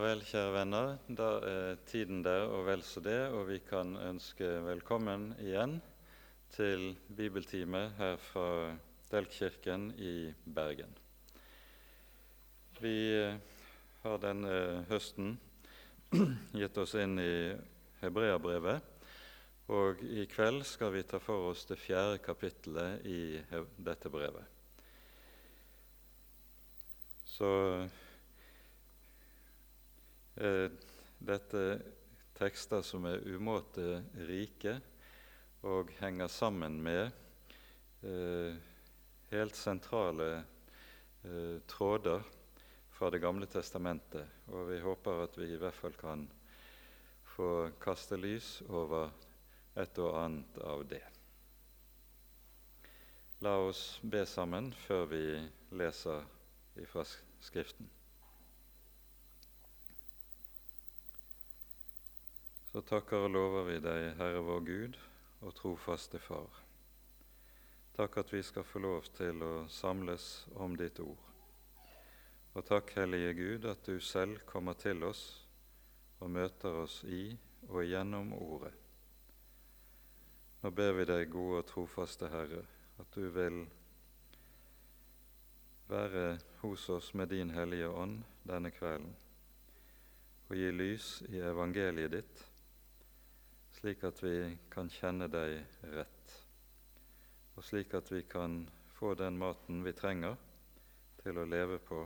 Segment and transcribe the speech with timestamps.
[0.00, 0.94] Vel, kjære venner.
[1.12, 5.74] Da er tiden der og vel så det, og vi kan ønske velkommen igjen
[6.54, 8.78] til bibeltime her fra
[9.10, 10.96] Delkirken i Bergen.
[12.80, 13.36] Vi eh,
[14.06, 15.34] har denne høsten
[16.62, 17.52] gitt oss inn i
[18.00, 18.80] Hebreabrevet,
[19.68, 23.22] og i kveld skal vi ta for oss det fjerde kapittelet i
[23.76, 24.48] dette brevet.
[27.36, 27.50] Så
[30.40, 31.62] dette
[32.40, 34.78] tekster som er umåte rike
[35.68, 37.10] og henger sammen med
[38.06, 38.56] eh,
[39.30, 42.24] helt sentrale eh, tråder
[42.90, 44.26] fra Det gamle testamentet.
[44.48, 46.26] Og vi håper at vi i hvert fall kan
[47.36, 49.12] få kaste lys over
[49.76, 51.04] et og annet av det.
[53.40, 55.24] La oss be sammen før vi
[55.76, 56.26] leser
[56.80, 57.06] ifra
[57.40, 57.88] Skriften.
[62.72, 64.98] Så takker og lover vi deg, Herre vår Gud
[65.42, 66.60] og trofaste Far.
[67.96, 71.24] Takk at vi skal få lov til å samles om ditt ord.
[72.54, 75.24] Og takk, Hellige Gud, at du selv kommer til oss
[76.20, 77.24] og møter oss i
[77.68, 78.72] og gjennom Ordet.
[80.62, 82.62] Nå ber vi deg, gode og trofaste Herre,
[83.00, 83.64] at du vil
[85.90, 89.10] være hos oss med din Hellige Ånd denne kvelden
[90.50, 92.49] og gi lys i evangeliet ditt
[93.80, 95.56] slik at vi kan kjenne deg
[95.94, 96.32] rett,
[97.56, 100.36] og slik at vi kan få den maten vi trenger
[101.22, 102.02] til å leve på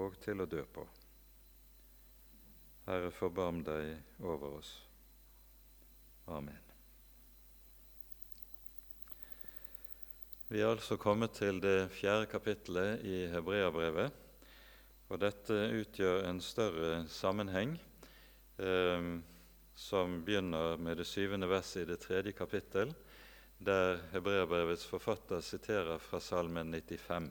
[0.00, 0.86] og til å dø på.
[2.86, 4.70] Herre, forbarm deg over oss.
[6.32, 6.62] Amen.
[10.48, 14.16] Vi er altså kommet til det fjerde kapittelet i Hebreabrevet,
[15.10, 17.76] og dette utgjør en større sammenheng.
[18.58, 19.10] Eh,
[19.80, 22.92] som begynner med det syvende verset i det tredje kapittel,
[23.58, 27.30] der Hebreabrevets forfatter siterer fra Salmen 95.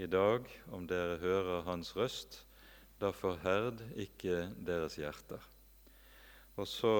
[0.00, 2.40] I dag, om dere hører Hans røst,
[3.00, 5.44] da forherd ikke deres hjerter.
[6.56, 6.96] Og så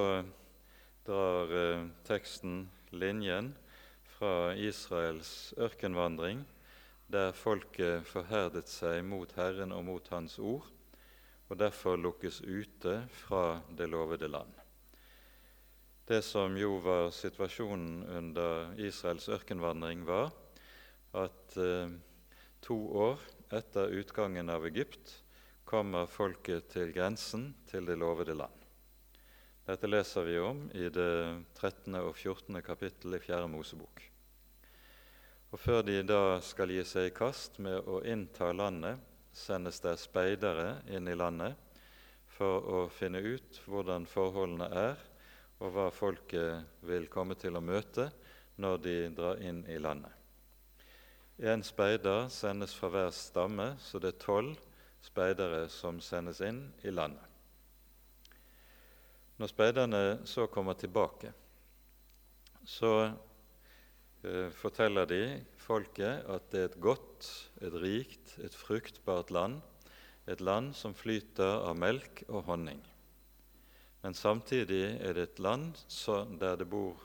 [1.08, 3.54] drar eh, teksten linjen
[4.18, 6.44] fra Israels ørkenvandring,
[7.08, 10.68] der folket forherdet seg mot Herren og mot Hans ord,
[11.48, 14.50] og derfor lukkes ute fra det lovede land.
[16.06, 20.30] Det som jo var situasjonen under Israels ørkenvandring, var
[21.18, 21.90] at eh,
[22.62, 23.22] to år
[23.54, 25.16] etter utgangen av Egypt
[25.66, 28.54] kommer folket til grensen til det lovede land.
[29.66, 31.96] Dette leser vi om i det 13.
[31.98, 32.62] og 14.
[32.62, 33.48] kapittel i 4.
[33.50, 34.04] Mosebok.
[35.50, 39.02] Og Før de da skal gi seg i kast med å innta landet,
[39.36, 41.56] sendes det speidere inn i landet
[42.36, 44.96] for å finne ut hvordan forholdene er,
[45.60, 48.10] og hva folket vil komme til å møte
[48.60, 50.12] når de drar inn i landet.
[51.36, 54.56] Én speider sendes fra hver stamme, så det er tolv
[55.04, 57.24] speidere som sendes inn i landet.
[59.36, 61.32] Når speiderne så kommer tilbake,
[62.64, 65.20] så eh, forteller de
[65.66, 67.26] folket at det er et godt,
[67.60, 69.60] et rikt, et fruktbart land,
[70.26, 72.80] et land som flyter av melk og honning.
[74.02, 75.74] Men samtidig er det et land
[76.40, 77.00] der det bor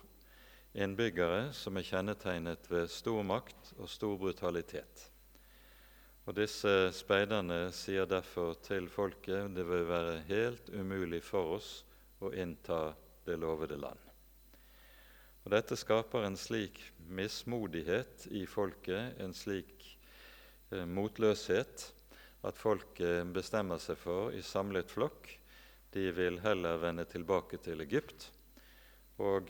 [0.78, 5.08] innbyggere som er kjennetegnet ved stor makt og stor brutalitet.
[6.30, 11.74] Og Disse speiderne sier derfor til folket det vil være helt umulig for oss
[12.22, 12.92] å innta
[13.26, 14.11] det lovede land.
[15.42, 16.78] Og Dette skaper en slik
[17.10, 19.88] mismodighet i folket, en slik
[20.72, 21.88] eh, motløshet,
[22.46, 25.30] at folket bestemmer seg for i samlet flokk
[25.94, 28.30] de vil heller vende tilbake til Egypt,
[29.20, 29.50] og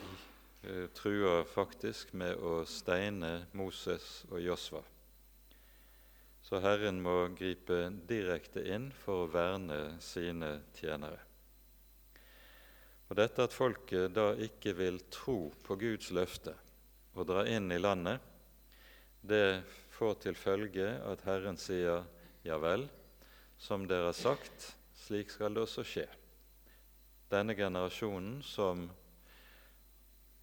[0.65, 4.81] eh, truer faktisk med å steine Moses og Josva.
[6.41, 11.30] Så Herren må gripe direkte inn for å verne sine tjenere.
[13.11, 16.53] Og dette at folket da ikke vil tro på Guds løfte
[17.11, 18.23] og dra inn i landet,
[19.19, 22.05] det får til følge at Herren sier
[22.47, 22.85] ja vel,
[23.59, 26.07] som dere har sagt, slik skal det også skje.
[27.27, 28.87] Denne generasjonen som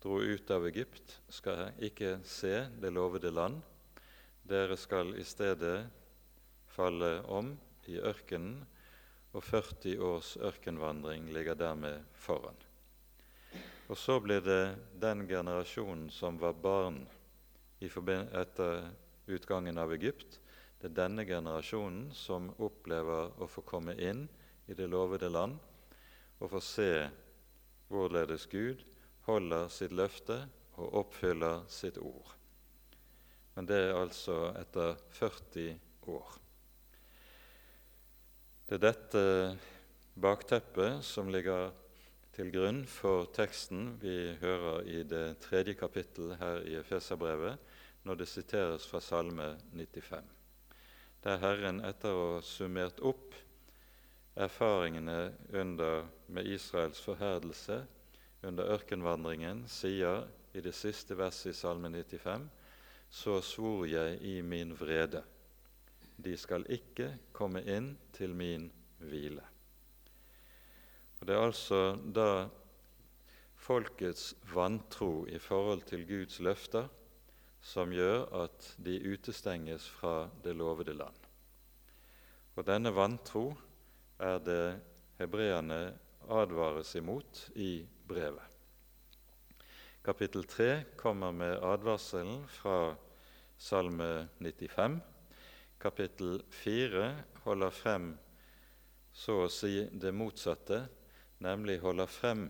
[0.04, 3.62] dro ut av Egypt, skal ikke se det lovede land.
[4.44, 5.86] Dere skal i stedet
[6.76, 7.54] falle om
[7.88, 8.60] i ørkenen
[9.38, 12.56] og 40 års ørkenvandring ligger dermed foran.
[13.88, 17.04] Og så blir det den generasjonen som var barn
[17.78, 18.88] etter
[19.30, 20.40] utgangen av Egypt,
[20.78, 24.26] det er denne generasjonen som opplever å få komme inn
[24.66, 25.56] i det lovede land
[26.38, 26.90] og få se
[27.88, 28.82] hvorledes Gud
[29.26, 30.42] holder sitt løfte
[30.78, 32.34] og oppfyller sitt ord.
[33.54, 35.72] Men det er altså etter 40
[36.14, 36.38] år.
[38.68, 39.20] Det er dette
[40.20, 41.70] bakteppet som ligger
[42.36, 47.56] til grunn for teksten vi hører i det tredje kapittel her i Efeserbrevet,
[48.04, 50.28] når det siteres fra Salme 95,
[51.24, 53.38] der Herren, etter å ha summert opp
[54.36, 55.16] erfaringene
[55.56, 57.80] under, med Israels forherdelse
[58.44, 62.44] under ørkenvandringen, sier i det siste verset i Salme 95.:
[63.08, 65.24] Så svor jeg i min vrede,
[66.18, 68.68] de skal ikke komme inn til min
[68.98, 69.44] hvile.
[71.20, 71.80] Og Det er altså
[72.14, 72.48] da
[73.58, 76.88] folkets vantro i forhold til Guds løfter
[77.60, 81.26] som gjør at de utestenges fra det lovede land.
[82.56, 83.50] Og denne vantro
[84.18, 84.80] er det
[85.18, 85.98] hebreerne
[86.30, 88.44] advares imot i brevet.
[90.04, 92.94] Kapittel 3 kommer med advarselen fra
[93.58, 95.02] Salme 95.
[95.78, 97.04] Kapittel 4
[97.44, 98.10] holder frem
[99.14, 100.80] så å si det motsatte,
[101.42, 102.48] nemlig holder frem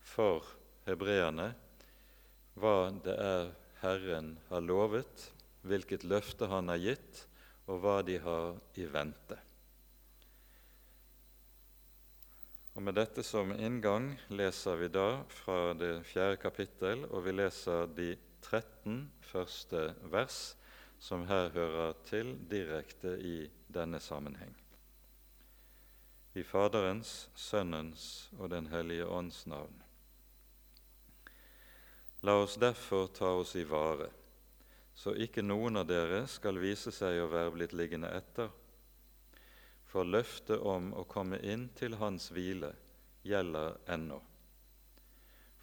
[0.00, 0.44] for
[0.86, 1.50] hebreerne
[2.56, 3.50] hva det er
[3.82, 5.26] Herren har lovet,
[5.66, 7.26] hvilket løfte Han har gitt,
[7.66, 9.36] og hva de har i vente.
[12.76, 17.88] Og Med dette som inngang leser vi da fra det fjerde kapittel, og vi leser
[17.96, 18.10] de
[18.44, 20.54] 13 første vers,
[20.98, 24.54] som her hører til direkte i denne sammenheng.
[26.36, 29.82] I Faderens, Sønnens og Den hellige ånds navn.
[32.22, 34.08] La oss derfor ta oss i vare,
[34.94, 38.48] så ikke noen av dere skal vise seg å være blitt liggende etter.
[39.86, 42.72] For løftet om å komme inn til Hans hvile
[43.24, 44.20] gjelder ennå.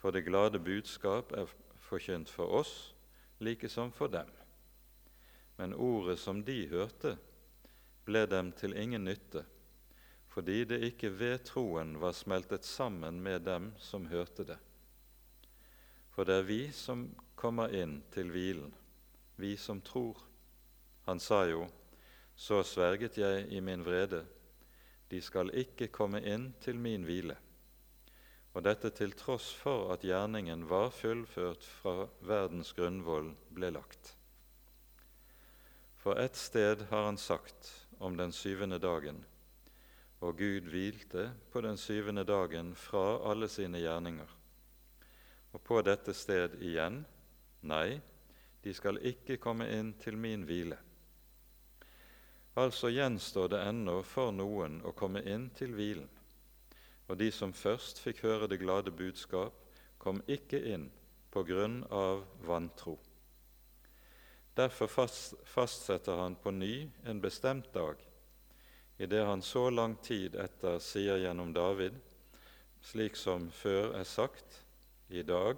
[0.02, 1.52] For det glade budskap er
[1.86, 2.94] forkynt for oss,
[3.40, 4.30] like som for dem.
[5.58, 7.18] Men ordet som de hørte,
[8.06, 9.46] ble dem til ingen nytte
[10.34, 14.58] fordi det ikke ved troen var smeltet sammen med dem som hørte det.
[16.10, 17.06] For det er vi som
[17.38, 18.72] kommer inn til hvilen,
[19.38, 20.18] vi som tror.
[21.06, 21.68] Han sa jo,
[22.34, 24.24] så sverget jeg i min vrede,
[25.10, 27.38] de skal ikke komme inn til min hvile.
[28.54, 34.16] Og dette til tross for at gjerningen var fullført fra verdens grunnvoll ble lagt.
[36.04, 39.22] For ett sted har han sagt om den syvende dagen,
[40.20, 44.34] og Gud hvilte på den syvende dagen fra alle sine gjerninger.
[45.56, 47.06] Og på dette sted igjen
[47.64, 48.02] nei,
[48.68, 50.76] de skal ikke komme inn til min hvile.
[52.60, 56.12] Altså gjenstår det ennå for noen å komme inn til hvilen.
[57.08, 59.56] Og de som først fikk høre det glade budskap,
[60.04, 60.90] kom ikke inn
[61.32, 63.00] på grunn av vantro.
[64.54, 64.88] Derfor
[65.46, 67.98] fastsetter han på ny en bestemt dag
[68.98, 71.96] i det han så lang tid etter sier gjennom David,
[72.82, 74.62] slik som før er sagt,
[75.10, 75.58] i dag,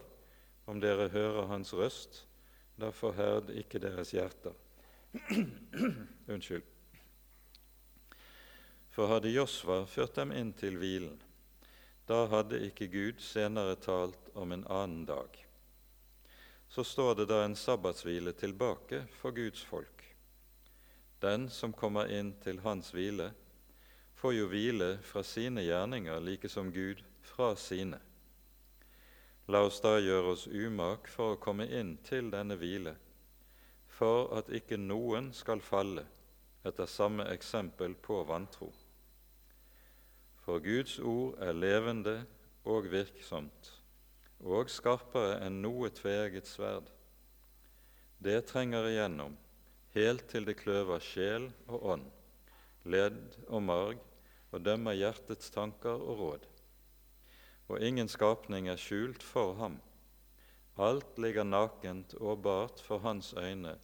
[0.66, 2.24] om dere hører hans røst,
[2.76, 4.56] da forherd ikke deres hjerter.
[6.34, 6.66] Unnskyld.
[8.96, 11.20] For hadde Josva ført dem inn til hvilen,
[12.08, 15.45] da hadde ikke Gud senere talt om en annen dag.
[16.76, 20.02] Så står det da en sabbatshvile tilbake for Guds folk.
[21.24, 23.30] Den som kommer inn til hans hvile,
[24.20, 28.02] får jo hvile fra sine gjerninger, like som Gud fra sine.
[29.48, 32.98] La oss da gjøre oss umak for å komme inn til denne hvile,
[33.88, 36.04] for at ikke noen skal falle
[36.68, 38.74] etter samme eksempel på vantro.
[40.44, 42.18] For Guds ord er levende
[42.68, 43.75] og virksomt,
[44.44, 46.92] og skarpere enn noe tveegget sverd.
[48.20, 49.36] Det trenger igjennom
[49.96, 52.06] helt til det kløver sjel og ånd,
[52.84, 54.02] ledd og marg,
[54.52, 56.48] og dømmer hjertets tanker og råd.
[57.72, 59.80] Og ingen skapning er skjult for ham.
[60.78, 63.78] Alt ligger nakent og bart for hans øyne,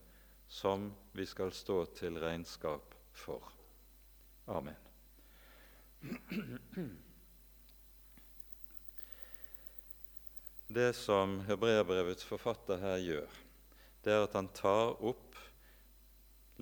[0.48, 3.52] som vi skal stå til regnskap for.
[4.46, 4.76] Amen.
[10.72, 13.32] Det som hebreerbrevets forfatter her gjør,
[14.00, 15.36] det er at han tar opp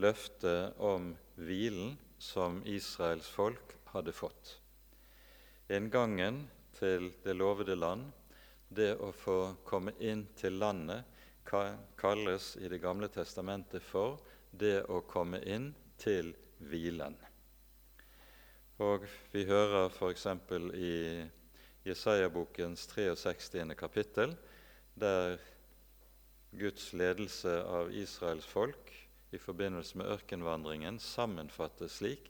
[0.02, 4.56] løftet om hvilen som Israels folk hadde fått.
[5.70, 6.42] Inngangen
[6.74, 8.08] til det lovede land,
[8.66, 9.38] det å få
[9.68, 11.06] komme inn til landet,
[11.46, 14.18] kalles i Det gamle testamentet for
[14.50, 15.70] det å komme inn
[16.02, 17.14] til hvilen.
[18.82, 20.26] Og vi hører f.eks.
[20.74, 20.96] i
[21.84, 23.74] Jesaja-bokens 63.
[23.74, 24.34] kapittel,
[24.94, 25.38] der
[26.52, 28.90] Guds ledelse av Israels folk
[29.32, 32.26] i forbindelse med ørkenvandringen sammenfattes slik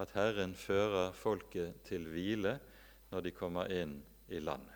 [0.00, 2.56] at Herren fører folket til hvile
[3.12, 3.98] når de kommer inn
[4.32, 4.74] i landet.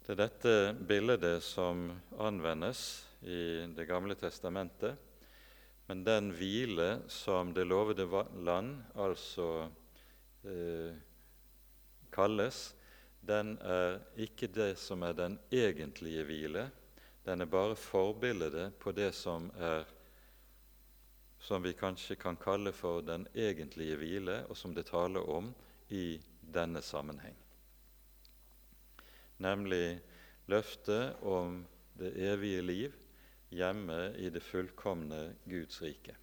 [0.00, 0.54] Det er dette
[0.88, 4.96] bildet som anvendes i Det gamle testamentet,
[5.86, 8.08] men den hvile som det lovede
[8.40, 9.68] land altså
[10.42, 10.96] eh,
[12.12, 12.74] kalles,
[13.20, 16.68] den er ikke det som er den egentlige hvile.
[17.24, 19.88] Den er bare forbildet på det som er
[21.40, 25.54] som vi kanskje kan kalle for den egentlige hvile, og som det taler om
[25.88, 27.36] i denne sammenheng.
[29.40, 30.00] Nemlig
[30.52, 31.62] løftet om
[31.96, 32.96] det evige liv
[33.50, 36.16] hjemme i det fullkomne Guds rike.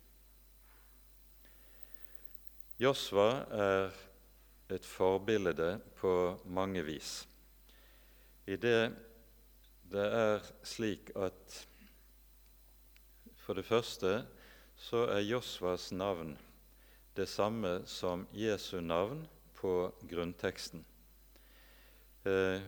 [2.77, 3.97] Josva er
[4.69, 6.13] et forbilde på
[6.45, 7.27] mange vis.
[8.47, 8.79] I det
[9.87, 11.53] det er slik at
[13.39, 14.09] for det første
[14.75, 16.33] så er Josvas navn
[17.15, 19.23] det samme som Jesu navn
[19.55, 20.83] på grunnteksten.
[22.27, 22.59] Eh,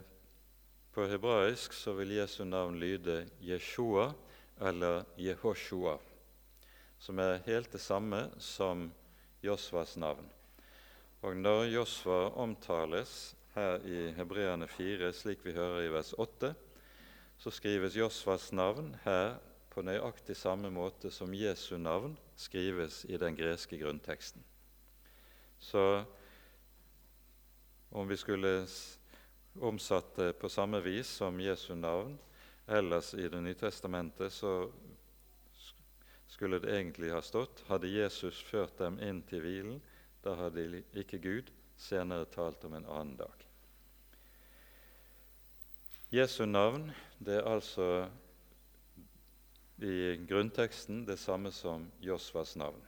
[0.95, 4.13] på hebraisk så vil Jesu navn lyde Jeshua
[4.61, 5.97] eller Jehoshua,
[6.99, 8.87] som er helt det samme som
[9.43, 10.25] Josvas navn.
[11.21, 16.53] Og når Josva omtales her i Hebreane 4, slik vi hører i vers 8,
[17.39, 19.33] så skrives Josvas navn her
[19.69, 24.43] på nøyaktig samme måte som Jesu navn skrives i den greske grunnteksten.
[25.59, 26.05] Så
[27.91, 28.63] om vi skulle
[29.59, 32.15] omsatt det på samme vis som Jesu navn
[32.67, 34.71] ellers i Det nye testamentet, så
[36.27, 39.81] skulle det egentlig ha stått hadde Jesus ført dem inn til hvilen,
[40.23, 43.45] da hadde ikke Gud senere talt om en annen dag.
[46.11, 48.09] Jesu navn det er altså
[49.79, 52.81] i grunnteksten det samme som Josvas navn.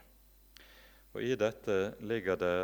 [1.13, 2.57] Og I dette ligger det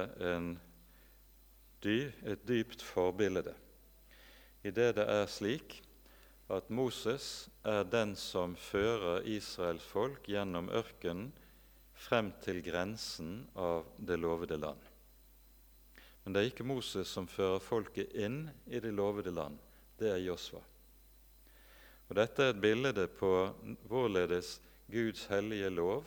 [1.83, 3.53] dy, et dypt forbilde,
[4.63, 5.81] i det det er slik
[6.49, 11.29] at Moses er den som fører Israels folk gjennom ørkenen
[11.97, 14.81] frem til grensen av det lovede land.
[16.23, 19.57] Men det er ikke Moses som fører folket inn i det lovede land
[19.97, 20.61] det er Josva.
[22.07, 23.31] Og Dette er et bilde på
[23.89, 24.57] hvorledes
[24.91, 26.05] Guds hellige lov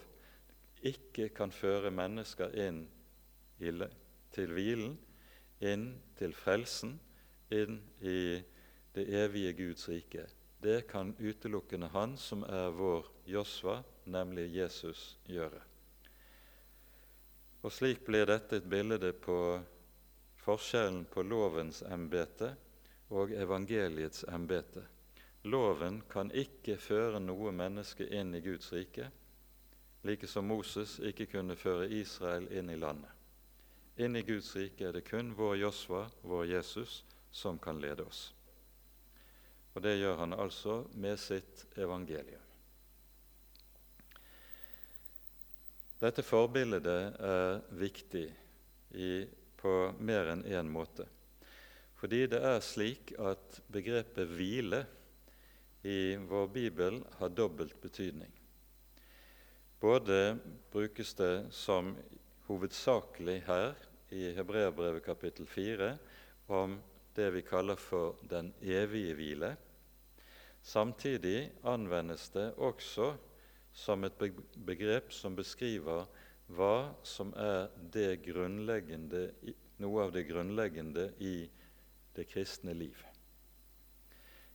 [0.87, 2.85] ikke kan føre mennesker inn
[3.61, 4.95] til hvilen,
[5.61, 6.95] inn til frelsen,
[7.53, 8.41] inn i
[8.95, 10.25] det evige Guds rike.
[10.61, 15.70] Det kan utelukkende Han som er vår Josva, nemlig Jesus, gjøre.
[17.61, 19.37] Og Slik blir dette et bilde på
[20.40, 22.55] forskjellen på lovens embete
[23.12, 24.87] og evangeliets embete.
[25.43, 29.11] Loven kan ikke føre noe menneske inn i Guds rike,
[30.05, 33.12] like som Moses ikke kunne føre Israel inn i landet.
[34.00, 37.02] Inn i Guds rike er det kun vår Josva, vår Jesus,
[37.33, 38.31] som kan lede oss.
[39.75, 42.50] Og det gjør han altså med sitt evangelium.
[46.00, 48.25] Dette forbildet er viktig
[48.97, 49.11] i,
[49.61, 51.04] på mer enn én måte.
[52.00, 54.80] Fordi det er slik at begrepet hvile
[55.85, 58.33] i vår bibel har dobbelt betydning.
[59.80, 60.38] Både
[60.73, 61.92] brukes det som
[62.49, 63.76] hovedsakelig her
[64.16, 65.92] i Hebreabrevet kapittel 4
[66.57, 66.80] om
[67.16, 69.52] det vi kaller for den evige hvile.
[70.64, 73.12] Samtidig anvendes det også
[73.73, 74.19] som et
[74.67, 76.07] begrep som beskriver
[76.50, 77.71] hva som er
[79.81, 81.49] noe av det grunnleggende i
[82.17, 82.97] det kristne liv.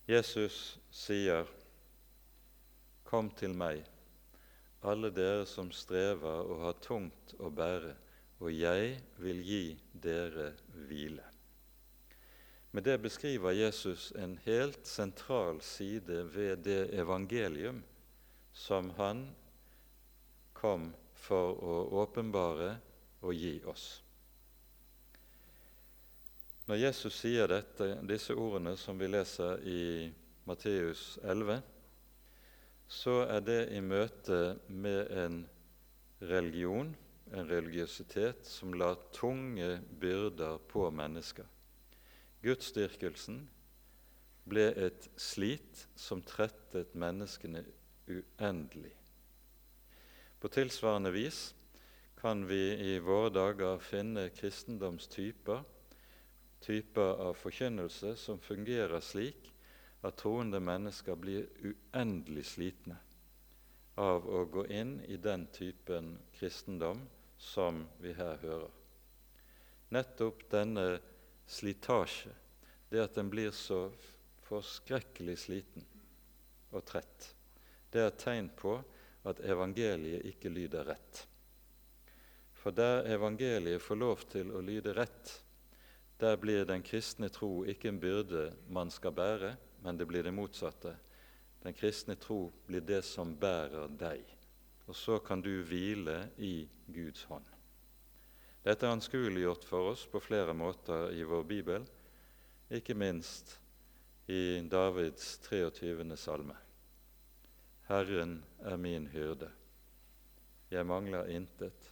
[0.07, 1.47] Jesus sier,
[3.03, 3.85] 'Kom til meg,
[4.83, 7.95] alle dere som strever og har tungt å bære,
[8.39, 11.31] og jeg vil gi dere hvile.'
[12.71, 17.83] Med det beskriver Jesus en helt sentral side ved det evangelium
[18.55, 19.27] som han
[20.55, 20.89] kom
[21.25, 22.71] for å åpenbare
[23.25, 23.85] og gi oss.
[26.65, 29.81] Når Jesus sier dette, disse ordene som vi leser i
[30.47, 31.59] Matteus 11,
[32.87, 35.37] så er det i møte med en
[36.25, 36.93] religion,
[37.33, 41.45] en religiøsitet, som la tunge byrder på mennesker.
[42.45, 43.43] Gudsdyrkelsen
[44.49, 47.65] ble et slit som trettet menneskene
[48.07, 48.93] uendelig.
[50.39, 51.55] På tilsvarende vis
[52.21, 55.63] kan vi i våre dager finne kristendomstyper,
[56.61, 59.51] typer av forkynnelse, som fungerer slik
[60.05, 62.97] at troende mennesker blir uendelig slitne
[64.01, 67.05] av å gå inn i den typen kristendom
[67.37, 68.71] som vi her hører.
[69.93, 70.99] Nettopp denne
[71.47, 72.33] slitasje,
[72.89, 73.87] det at en blir så
[74.45, 75.85] forskrekkelig sliten
[76.71, 77.34] og trett,
[77.95, 78.75] det er et tegn på
[79.25, 81.21] at evangeliet ikke lyder rett.
[82.59, 85.31] For der evangeliet får lov til å lyde rett,
[86.19, 90.33] der blir den kristne tro ikke en byrde man skal bære, men det blir det
[90.35, 90.95] motsatte.
[91.63, 94.23] Den kristne tro blir det som bærer deg,
[94.87, 97.47] og så kan du hvile i Guds hånd.
[98.65, 101.87] Dette er anskueliggjort for oss på flere måter i vår bibel,
[102.73, 103.59] ikke minst
[104.27, 106.17] i Davids 23.
[106.17, 106.64] salme.
[107.87, 109.51] Herren er min hyrde,
[110.73, 111.91] jeg mangler intet.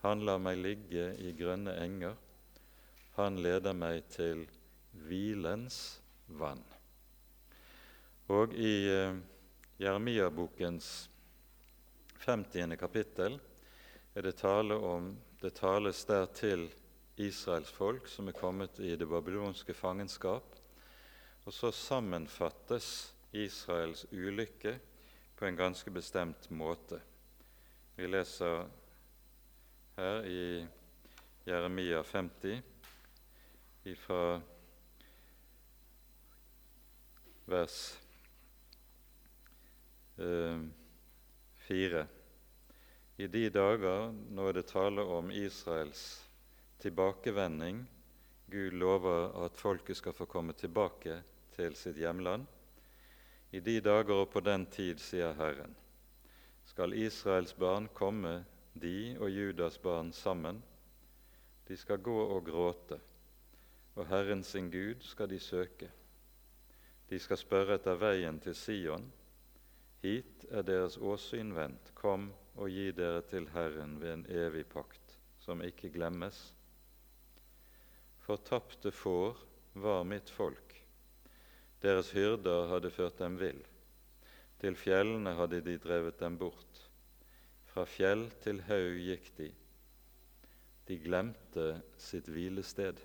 [0.00, 2.14] Han lar meg ligge i grønne enger,
[3.18, 4.46] han leder meg til
[5.04, 5.76] hvilens
[6.26, 6.62] vann.
[8.32, 9.18] Og i eh,
[9.82, 10.88] Jeremia-bokens
[12.24, 12.76] 50.
[12.80, 13.36] kapittel
[14.14, 15.10] er det tale om
[15.42, 16.64] det tales der til
[17.20, 20.56] Israels folk som er kommet i det babylonske fangenskap.
[21.44, 24.78] Og så sammenfattes Israels ulykke
[25.42, 27.00] på en ganske bestemt måte.
[27.96, 28.60] Vi leser
[29.96, 30.66] her i
[31.44, 32.62] Jeremia 50
[34.04, 34.40] fra
[37.50, 37.98] vers
[41.66, 42.00] 4.
[42.00, 42.06] Eh,
[43.16, 46.06] I de dager nå er det tale om Israels
[46.86, 47.82] tilbakevending
[48.46, 51.18] Gud lover at folket skal få komme tilbake
[51.58, 52.46] til sitt hjemland.
[53.52, 55.74] I de dager og på den tid, sier Herren,
[56.64, 60.62] skal Israels barn komme, de og Judas barn sammen.
[61.68, 62.98] De skal gå og gråte,
[63.94, 65.90] og Herren sin Gud skal de søke.
[67.10, 69.10] De skal spørre etter veien til Sion
[70.02, 72.24] Hit er deres åsyn vendt, kom
[72.58, 76.40] og gi dere til Herren ved en evig pakt, som ikke glemmes.
[78.26, 79.38] Fortapte får
[79.84, 80.71] var mitt folk,
[81.82, 83.60] deres hyrder hadde ført dem vill.
[84.62, 86.82] Til fjellene hadde de drevet dem bort.
[87.72, 89.48] Fra fjell til haug gikk de.
[90.88, 91.66] De glemte
[91.98, 93.00] sitt hvilested.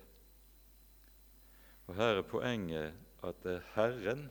[1.88, 4.28] Og Her er poenget at det er Herren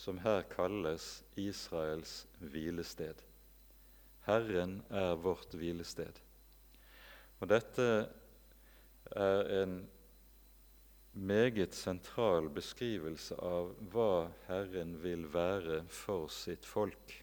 [0.00, 3.20] som her kalles Israels hvilested.
[4.24, 6.20] Herren er vårt hvilested.
[7.40, 7.88] Og Dette
[9.16, 9.74] er en
[11.12, 17.16] meget sentral beskrivelse av hva Herren vil være for sitt folk.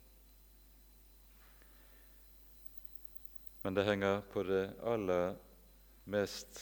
[3.64, 5.36] Men det henger på det aller
[6.08, 6.60] mest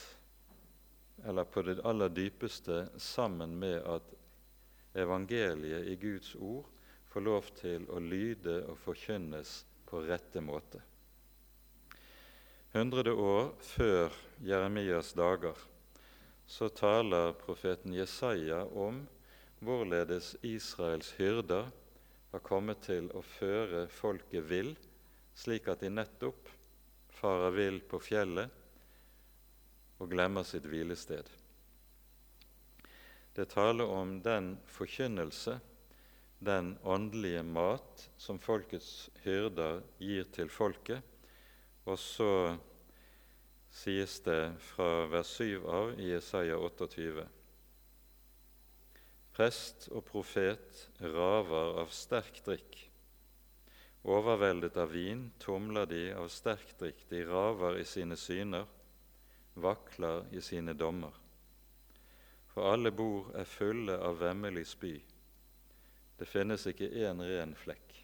[1.26, 4.14] eller på det aller dypeste sammen med at
[4.96, 6.66] evangeliet i Guds ord
[7.12, 10.82] får lov til å lyde og forkynnes på rette måte.
[12.76, 14.12] Hundrede år før
[14.44, 15.56] Jeremias dager
[16.46, 19.02] så taler profeten Jesaja om
[19.66, 21.72] hvorledes Israels hyrder
[22.32, 24.76] har kommet til å føre folket vill,
[25.36, 26.50] slik at de nettopp
[27.16, 28.62] farer vill på fjellet
[30.00, 31.30] og glemmer sitt hvilested.
[33.36, 35.58] Det taler om den forkynnelse,
[36.40, 41.02] den åndelige mat, som folkets hyrder gir til folket.
[41.88, 42.56] Og så
[43.76, 44.40] sies det
[44.72, 47.26] fra vers 7 av i Jesaja 28.
[49.36, 52.80] Prest og profet raver av sterk drikk.
[54.06, 58.66] Overveldet av vin tumler de av sterk drikk, de raver i sine syner,
[59.60, 61.26] vakler i sine dommer
[62.56, 64.94] for alle bord er fulle av vemmelig spy.
[66.16, 67.98] Det finnes ikke én ren flekk.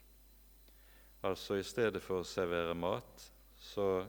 [1.24, 4.04] Altså i stedet for å servere mat, så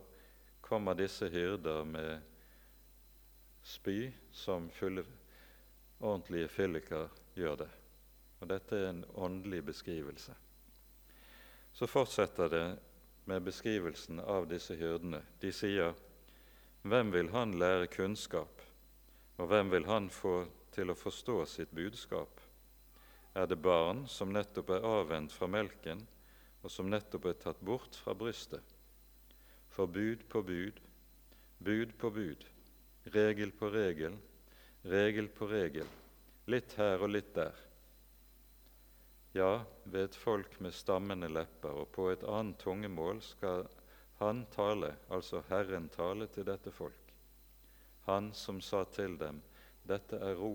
[0.73, 2.21] kommer disse hyrder med
[3.63, 5.05] spy som fulle,
[6.01, 7.67] ordentlige fylliker gjør det.
[8.41, 10.33] Og Dette er en åndelig beskrivelse.
[11.77, 12.65] Så fortsetter det
[13.29, 15.21] med beskrivelsen av disse hyrdene.
[15.45, 15.93] De sier,
[16.83, 18.65] 'Hvem vil han lære kunnskap?'
[19.37, 22.41] Og hvem vil han få til å forstå sitt budskap?
[23.35, 26.09] Er det barn som nettopp er avvent fra melken,
[26.63, 28.72] og som nettopp er tatt bort fra brystet?
[29.73, 30.81] For bud på bud,
[31.59, 32.45] bud på bud,
[33.15, 34.19] regel på regel,
[34.85, 35.89] regel på regel,
[36.53, 37.63] litt her og litt der.
[39.33, 43.65] Ja, ved et folk med stammende lepper og på et annet tungemål skal
[44.21, 47.09] Han tale, altså Herren tale til dette folk.
[48.07, 49.41] Han som sa til dem,
[49.89, 50.53] dette er ro,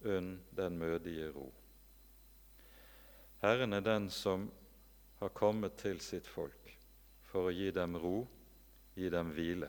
[0.00, 1.50] unn den mødige ro.
[3.42, 4.48] Herren er den som
[5.18, 6.77] har kommet til sitt folk
[7.28, 8.22] for å gi dem ro,
[8.96, 9.68] gi dem hvile.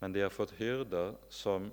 [0.00, 1.68] Men de har fått hyrder som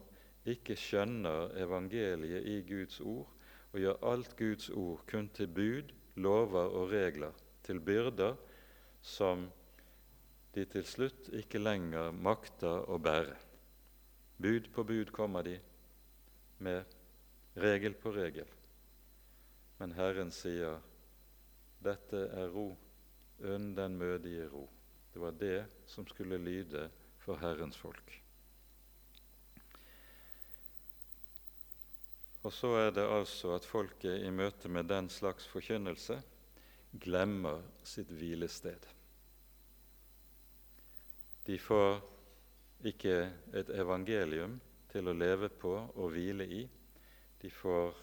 [0.47, 3.27] ikke skjønner evangeliet i Guds ord,
[3.73, 8.35] og gjør alt Guds ord kun til bud, lover og regler, til byrder
[9.03, 9.47] som
[10.55, 13.35] de til slutt ikke lenger makter å bære.
[14.41, 15.57] Bud på bud kommer de
[16.63, 16.83] med,
[17.57, 18.47] regel på regel.
[19.77, 20.79] Men Herren sier,
[21.81, 22.71] 'Dette er ro,
[23.39, 24.69] unn den mødige ro'.
[25.13, 28.23] Det var det som skulle lyde for Herrens folk.
[32.43, 36.21] Og så er det altså at folket i møte med den slags forkynnelse
[37.01, 38.85] glemmer sitt hvilested.
[41.47, 41.99] De får
[42.85, 43.15] ikke
[43.55, 44.59] et evangelium
[44.91, 46.63] til å leve på og hvile i.
[47.41, 47.95] De får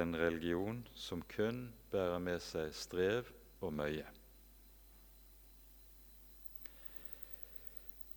[0.00, 3.28] en religion som kun bærer med seg strev
[3.60, 4.06] og møye.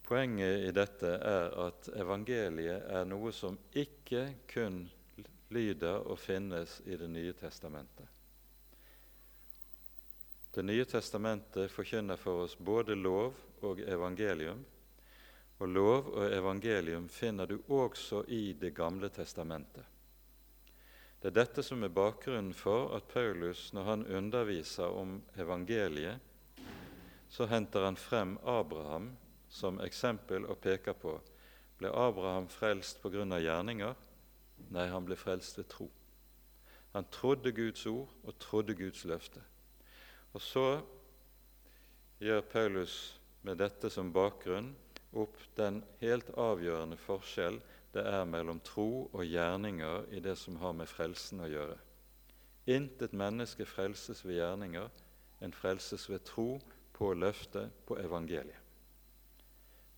[0.05, 4.83] Poenget i dette er at evangeliet er noe som ikke kun
[5.49, 8.05] lyder og finnes i Det nye testamentet.
[10.53, 13.33] Det nye testamentet forkynner for oss både lov
[13.65, 14.61] og evangelium,
[15.57, 19.83] og lov og evangelium finner du også i Det gamle testamentet.
[21.19, 26.21] Det er dette som er bakgrunnen for at Paulus, når han underviser om evangeliet,
[27.29, 29.15] så henter han frem Abraham
[29.55, 31.15] som eksempel og peker på
[31.79, 33.95] ble Abraham frelst av gjerninger?
[34.71, 35.89] Nei, han ble frelst ved tro.
[36.95, 39.41] Han trodde Guds ord og trodde Guds løfte.
[40.33, 40.81] Og så
[42.19, 44.73] gjør Paulus med dette som bakgrunn
[45.15, 47.59] opp den helt avgjørende forskjell
[47.95, 51.77] det er mellom tro og gjerninger i det som har med frelsen å gjøre.
[52.67, 54.89] Intet menneske frelses ved gjerninger,
[55.39, 56.57] en frelses ved tro
[56.95, 58.64] på løftet på evangeliet.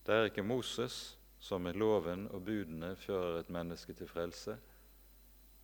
[0.08, 4.54] Det er ikke Moses som med loven og budene fører et menneske til frelse.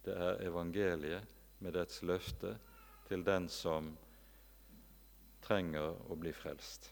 [0.04, 1.30] Det er evangeliet
[1.64, 2.52] med dets løfte
[3.08, 3.94] til den som
[5.48, 6.90] trenger å bli frelst.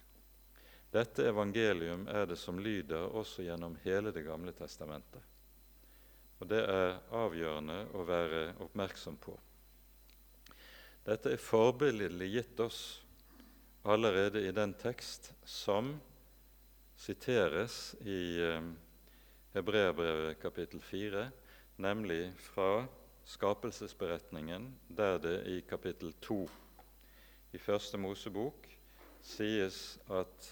[0.95, 5.21] Dette evangelium er det som lyder også gjennom hele Det gamle testamentet.
[6.39, 9.35] Og Det er avgjørende å være oppmerksom på.
[11.03, 12.79] Dette er forbilledlig gitt oss
[13.83, 15.91] allerede i den tekst som
[17.01, 18.61] siteres i eh,
[19.55, 21.29] Hebreabrevet kapittel 4,
[21.81, 22.85] nemlig fra
[23.25, 26.49] skapelsesberetningen, der det i kapittel 2
[27.53, 28.67] i Første Mosebok
[29.21, 30.51] sies at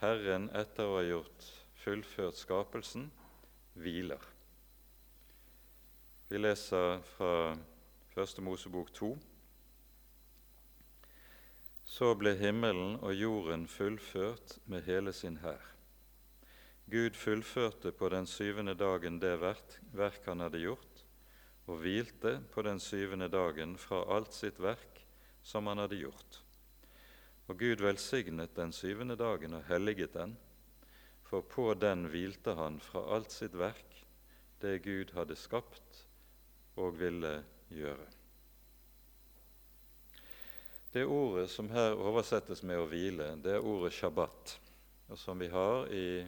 [0.00, 1.46] Herren etter å ha gjort
[1.84, 3.06] fullført skapelsen,
[3.78, 4.22] hviler.
[6.28, 7.54] Vi leser fra
[8.14, 9.12] Første Mosebok 2.
[11.84, 15.73] Så ble himmelen og jorden fullført med hele sin hær.
[16.90, 21.04] Gud fullførte på den syvende dagen det verk han hadde gjort,
[21.66, 25.00] og hvilte på den syvende dagen fra alt sitt verk
[25.42, 26.40] som han hadde gjort.
[27.48, 30.36] Og Gud velsignet den syvende dagen og helliget den,
[31.24, 34.04] for på den hvilte han fra alt sitt verk,
[34.60, 36.04] det Gud hadde skapt
[36.76, 37.38] og ville
[37.72, 38.06] gjøre.
[40.94, 44.58] Det ordet som her oversettes med 'å hvile', det er ordet 'shabbat',
[45.08, 46.26] og som vi har i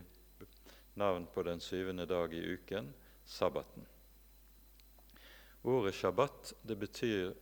[0.96, 3.86] navn på den syvende dag i uken, sabbaten.
[5.62, 7.32] Ordet 'shabbat' det betyr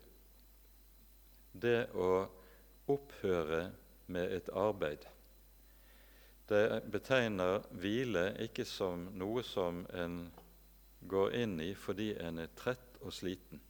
[1.53, 2.27] det å
[2.89, 3.73] opphøre
[4.07, 5.05] med et arbeid.
[6.49, 10.19] Det betegner hvile ikke som noe som en
[11.09, 13.61] går inn i fordi en er trett og sliten.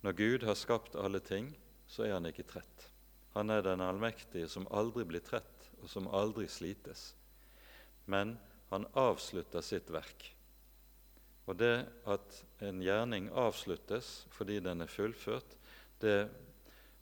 [0.00, 1.52] Når Gud har skapt alle ting,
[1.86, 2.86] så er han ikke trett.
[3.34, 7.14] Han er den allmektige som aldri blir trett, og som aldri slites.
[8.06, 8.38] Men
[8.70, 10.28] han avslutter sitt verk.
[11.50, 15.56] Og det at en gjerning avsluttes fordi den er fullført,
[16.00, 16.28] det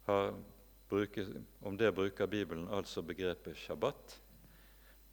[0.08, 0.32] har
[0.88, 1.28] bruker,
[1.60, 4.20] om det bruker Bibelen altså begrepet shabbat.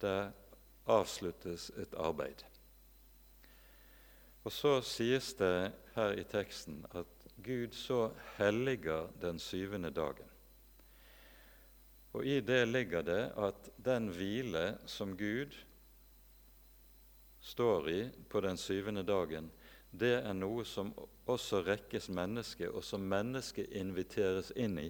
[0.00, 0.30] Der
[0.86, 2.44] avsluttes et arbeid.
[4.44, 7.06] Og så sies det her i teksten at
[7.42, 10.28] Gud så helliger den syvende dagen.
[12.12, 15.52] Og i det ligger det at den hvile som Gud
[17.46, 19.50] står i på den syvende dagen,
[19.90, 20.90] det er noe som
[21.30, 24.88] også rekkes mennesket, og som mennesket inviteres inn i.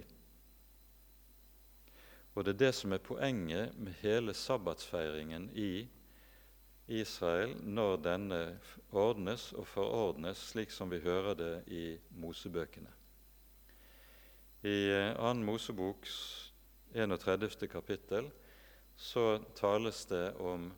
[2.33, 5.87] Og det er det som er poenget med hele sabbatsfeiringen i
[6.87, 8.41] Israel når denne
[8.93, 11.85] ordnes og forordnes slik som vi hører det i
[12.21, 12.93] Mosebøkene.
[14.65, 14.77] I
[15.17, 15.33] 2.
[15.45, 16.13] Moseboks
[16.93, 17.67] 31.
[17.69, 18.29] kapittel
[18.97, 20.71] så tales det om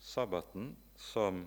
[0.00, 1.46] sabbaten som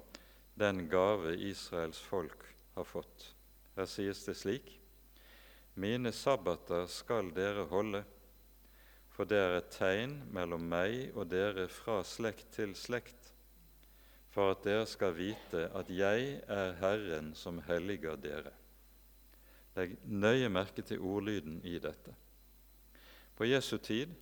[0.56, 3.28] den gave Israels folk har fått.
[3.76, 4.74] Her sies det slik.:
[5.76, 8.04] Mine sabbater skal dere holde
[9.22, 13.28] for det er et tegn mellom meg og dere fra slekt til slekt,
[14.32, 18.54] for at dere skal vite at jeg er Herren som helliger dere.
[19.76, 22.16] Legg nøye merke til ordlyden i dette.
[23.36, 24.16] På Jesu tid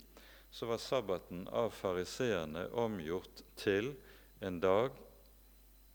[0.52, 3.94] så var sabbaten av fariseerne omgjort til
[4.42, 4.98] en dag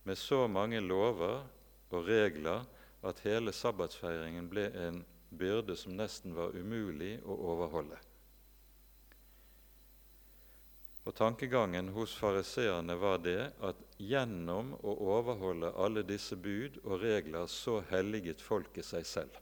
[0.05, 1.45] med så mange lover
[1.95, 2.65] og regler
[3.05, 5.03] at hele sabbatsfeiringen ble en
[5.35, 7.99] byrde som nesten var umulig å overholde.
[11.05, 17.49] Og Tankegangen hos fariseerne var det at gjennom å overholde alle disse bud og regler
[17.51, 19.35] så helliget folket seg selv.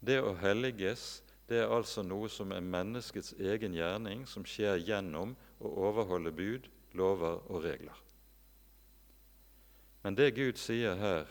[0.00, 5.34] Det å helliges det er altså noe som er menneskets egen gjerning, som skjer gjennom
[5.58, 7.96] å overholde bud, lover og regler.
[10.02, 11.30] Men det Gud sier her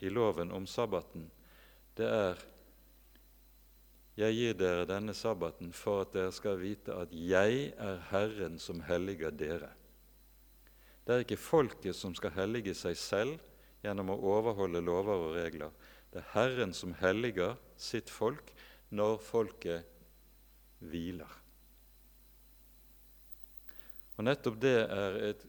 [0.00, 1.28] i loven om sabbaten,
[1.96, 2.40] det er
[4.20, 8.82] jeg gir dere denne sabbaten for at dere skal vite at jeg er Herren som
[8.84, 9.70] helliger dere.
[11.06, 13.38] Det er ikke folket som skal hellige seg selv
[13.80, 15.72] gjennom å overholde lover og regler.
[16.12, 18.52] Det er Herren som helliger sitt folk
[18.92, 19.88] når folket
[20.84, 21.38] hviler.
[24.18, 25.46] Og Nettopp det er et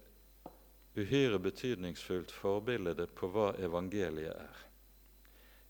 [0.96, 4.60] uhyre betydningsfullt forbilde på hva evangeliet er.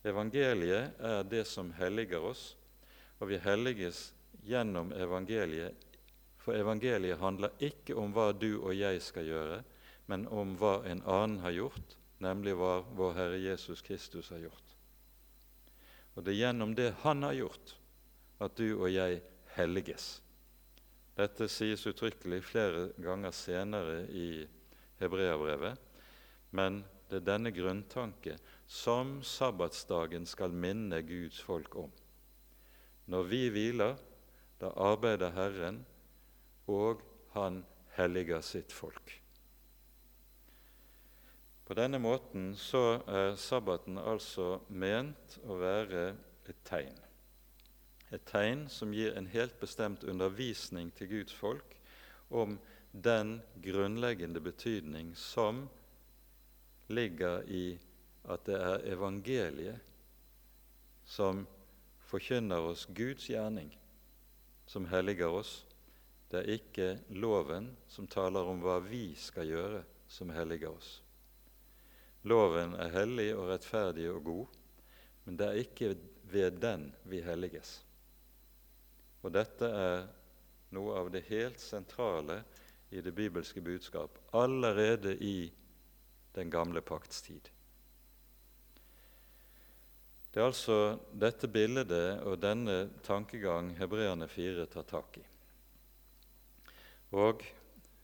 [0.03, 2.55] Evangeliet er det som helliger oss,
[3.21, 4.11] og vi helliges
[4.47, 5.77] gjennom evangeliet.
[6.41, 9.59] For evangeliet handler ikke om hva du og jeg skal gjøre,
[10.09, 14.73] men om hva en annen har gjort, nemlig hva vår Herre Jesus Kristus har gjort.
[16.17, 17.75] Og det er gjennom det Han har gjort,
[18.41, 19.21] at du og jeg
[19.55, 20.17] helliges.
[21.15, 24.47] Dette sies uttrykkelig flere ganger senere i
[25.01, 25.79] Hebreabrevet,
[26.55, 28.37] men det er denne grunntanke
[28.71, 31.91] som sabbatsdagen skal minne Guds folk om.
[33.11, 33.97] Når vi hviler,
[34.61, 35.81] da arbeider Herren,
[36.67, 37.01] og
[37.33, 37.63] Han
[37.95, 39.13] helliger sitt folk.
[41.63, 46.01] På denne måten så er sabbaten altså ment å være
[46.51, 46.97] et tegn.
[48.11, 51.77] Et tegn som gir en helt bestemt undervisning til Guds folk
[52.27, 52.57] om
[52.91, 55.69] den grunnleggende betydning som
[56.87, 57.79] ligger i
[58.27, 59.91] at det er evangeliet
[61.07, 61.45] som
[62.11, 63.71] forkynner oss Guds gjerning,
[64.65, 65.65] som helliger oss.
[66.31, 70.99] Det er ikke loven som taler om hva vi skal gjøre, som helliger oss.
[72.27, 74.57] Loven er hellig og rettferdig og god,
[75.25, 75.93] men det er ikke
[76.31, 77.79] ved den vi helliges.
[79.21, 80.05] Og dette er
[80.75, 82.41] noe av det helt sentrale
[82.91, 85.51] i det bibelske budskap allerede i
[86.35, 87.49] den gamle pakts tid.
[90.31, 90.77] Det er altså
[91.11, 91.91] dette bildet
[92.23, 95.23] og denne tankegang hebreerne 4 tar tak i.
[97.19, 97.43] Og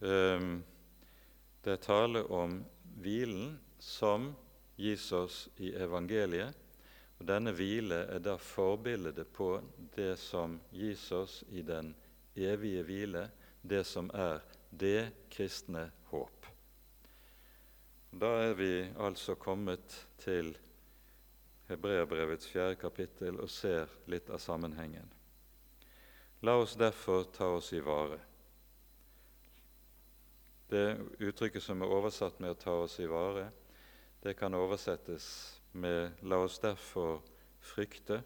[0.04, 0.50] eh,
[1.64, 2.60] det er tale om
[3.00, 4.34] hvilen som
[4.76, 6.52] gis oss i evangeliet.
[7.18, 9.56] Og Denne hvile er da forbildet på
[9.96, 11.94] det som gis oss i den
[12.36, 13.24] evige hvile,
[13.64, 16.46] det som er det kristne håp.
[18.12, 20.56] Da er vi altså kommet til
[21.68, 25.10] Hebreabrevets fjerde kapittel og ser litt av sammenhengen.
[26.48, 28.20] La oss derfor ta oss i vare.
[30.70, 33.52] Det uttrykket som er oversatt med 'å ta oss i vare',
[34.24, 37.22] det kan oversettes med 'la oss derfor
[37.62, 38.24] frykte',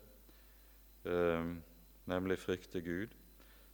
[1.05, 1.55] eh,
[2.05, 3.15] nemlig frykte Gud,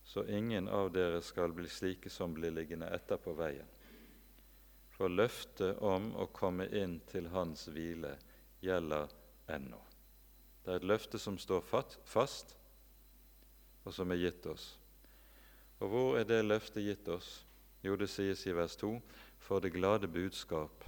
[0.08, 3.67] så ingen av dere skal bli slike som blir liggende etter på veien.
[4.96, 8.13] For løftet om å komme inn til Hans hvile
[8.63, 9.12] gjelder
[9.52, 9.82] ennå.
[10.63, 11.60] Det er et løfte som står
[12.08, 12.56] fast,
[13.84, 14.70] og som er gitt oss.
[15.84, 17.43] Og hvor er det løftet gitt oss?
[17.84, 18.96] Jo, det sies i vers 2.:
[19.43, 20.88] For det glade budskap,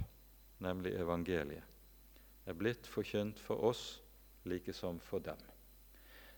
[0.58, 1.64] nemlig evangeliet,
[2.46, 4.00] er blitt forkynt for oss
[4.44, 5.49] like som for dem.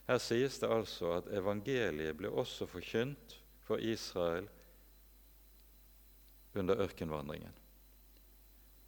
[0.07, 4.49] Her sies det altså at evangeliet ble også forkynt for Israel
[6.55, 7.53] under ørkenvandringen.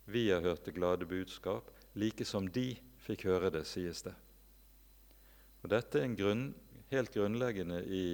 [0.06, 2.76] Vi har hørt det glade budskap, like som de
[3.06, 4.14] fikk høre det, sies det.
[5.64, 6.50] Og Dette er grunn,
[6.92, 8.06] helt grunnleggende i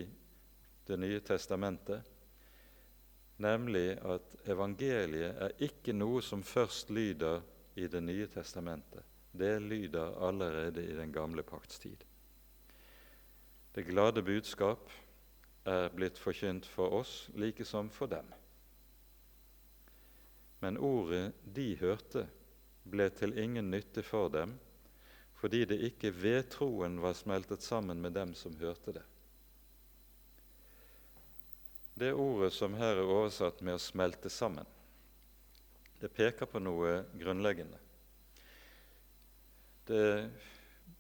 [0.88, 2.02] Det nye testamentet,
[3.38, 7.42] nemlig at evangeliet er ikke noe som først lyder
[7.76, 9.04] i Det nye testamentet.
[9.32, 12.04] Det lyder allerede i den gamle pakts tid.
[13.74, 14.90] Det glade budskap
[15.64, 18.28] er blitt forkynt for oss like som for dem.
[20.60, 22.26] Men ordet de hørte,
[22.84, 24.58] ble til ingen nytte for dem,
[25.40, 29.06] fordi det ikke ved troen var smeltet sammen med dem som hørte det.
[32.02, 34.68] Det ordet som her er oversatt med 'å smelte sammen',
[36.02, 37.78] det peker på noe grunnleggende.
[39.86, 40.32] Det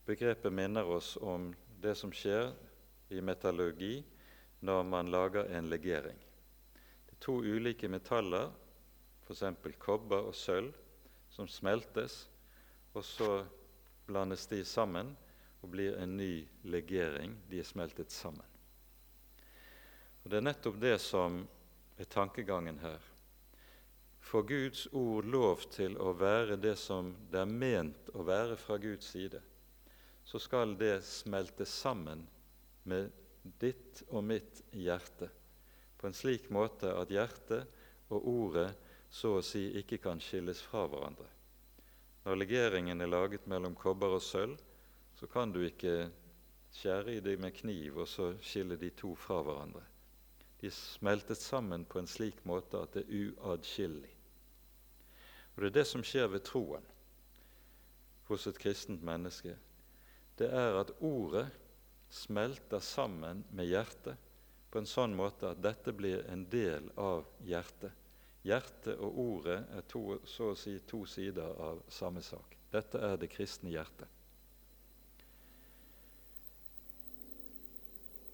[0.06, 2.52] begrepet minner oss om det som skjer
[3.12, 4.02] i metallurgi
[4.62, 6.18] når man lager en legering.
[7.06, 8.52] Det er to ulike metaller,
[9.26, 9.44] f.eks.
[9.82, 10.72] kobber og sølv,
[11.32, 12.28] som smeltes,
[12.94, 13.32] og så
[14.06, 15.14] blandes de sammen
[15.62, 17.38] og blir en ny legering.
[17.50, 18.46] De er smeltet sammen.
[20.24, 21.42] Og Det er nettopp det som
[21.98, 23.00] er tankegangen her.
[24.22, 28.78] Får Guds ord lov til å være det som det er ment å være fra
[28.78, 29.42] Guds side,
[30.32, 32.24] så skal det smelte sammen
[32.88, 33.12] med
[33.60, 35.28] ditt og mitt hjerte
[36.00, 37.68] på en slik måte at hjertet
[38.16, 38.70] og ordet
[39.12, 41.28] så å si ikke kan skilles fra hverandre.
[42.24, 44.56] Når legeringen er laget mellom kobber og sølv,
[45.20, 46.08] så kan du ikke
[46.80, 49.84] skjære i dem med kniv og så skille de to fra hverandre.
[50.62, 54.14] De smeltet sammen på en slik måte at det er uatskillelig.
[55.56, 56.88] Og Det er det som skjer ved troen
[58.32, 59.58] hos et kristent menneske.
[60.42, 61.46] Det er at ordet
[62.10, 64.18] smelter sammen med hjertet
[64.72, 67.92] på en sånn måte at dette blir en del av hjertet.
[68.48, 72.58] Hjertet og ordet er to, så å si to sider av samme sak.
[72.74, 74.10] Dette er det kristne hjertet.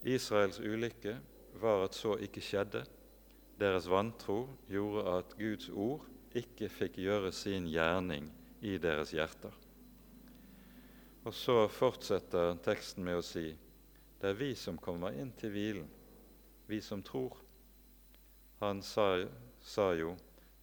[0.08, 1.18] Israels ulykke
[1.60, 2.86] var at så ikke skjedde.
[3.60, 8.30] Deres vantro gjorde at Guds ord ikke fikk gjøre sin gjerning
[8.62, 9.52] i deres hjerter.
[11.28, 13.50] Og så fortsetter teksten med å si
[14.22, 15.90] det er vi som kommer inn til hvilen,
[16.72, 17.36] vi som tror.
[18.62, 19.26] Han sa,
[19.60, 20.14] sa jo,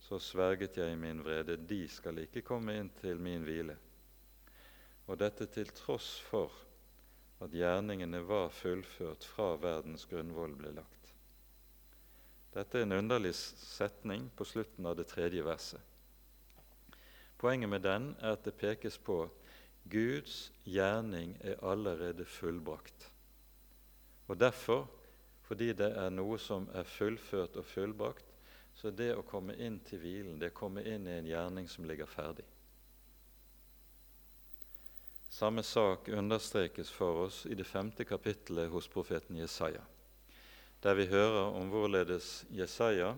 [0.01, 3.77] så sverget jeg i min vrede, de skal ikke komme inn til min hvile.
[5.05, 6.57] Og dette til tross for
[7.45, 11.13] at gjerningene var fullført fra verdens grunnvoll ble lagt.
[12.57, 15.81] Dette er en underlig setning på slutten av det tredje verset.
[17.37, 19.27] Poenget med den er at det pekes på
[19.91, 23.11] Guds gjerning er allerede fullbrakt.
[24.27, 24.89] Og Derfor,
[25.45, 28.31] fordi det er noe som er fullført og fullbrakt,
[28.75, 31.85] så det å komme inn til hvilen, det å komme inn i en gjerning som
[31.87, 32.47] ligger ferdig.
[35.35, 39.83] Samme sak understrekes for oss i det femte kapittelet hos profeten Jesaja,
[40.81, 43.15] der vi hører om hvorledes Jesaja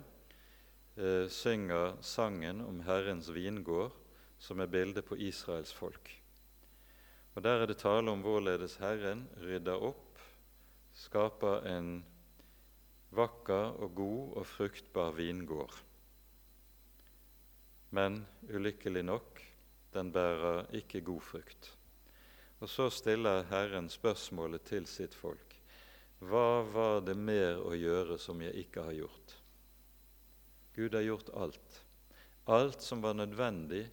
[0.97, 3.93] eh, synger sangen om Herrens vingård,
[4.39, 6.09] som er bildet på Israels folk.
[7.37, 10.21] Og Der er det tale om hvorledes Herren rydder opp
[10.97, 11.99] skaper en
[13.13, 15.75] vakker og god og fruktbar vingård.
[17.93, 19.43] Men ulykkelig nok,
[19.93, 21.71] den bærer ikke god frukt.
[22.61, 25.59] Og så stiller Herren spørsmålet til sitt folk.
[26.25, 29.35] Hva var det mer å gjøre som jeg ikke har gjort?
[30.77, 31.83] Gud har gjort alt.
[32.49, 33.85] Alt som var nødvendig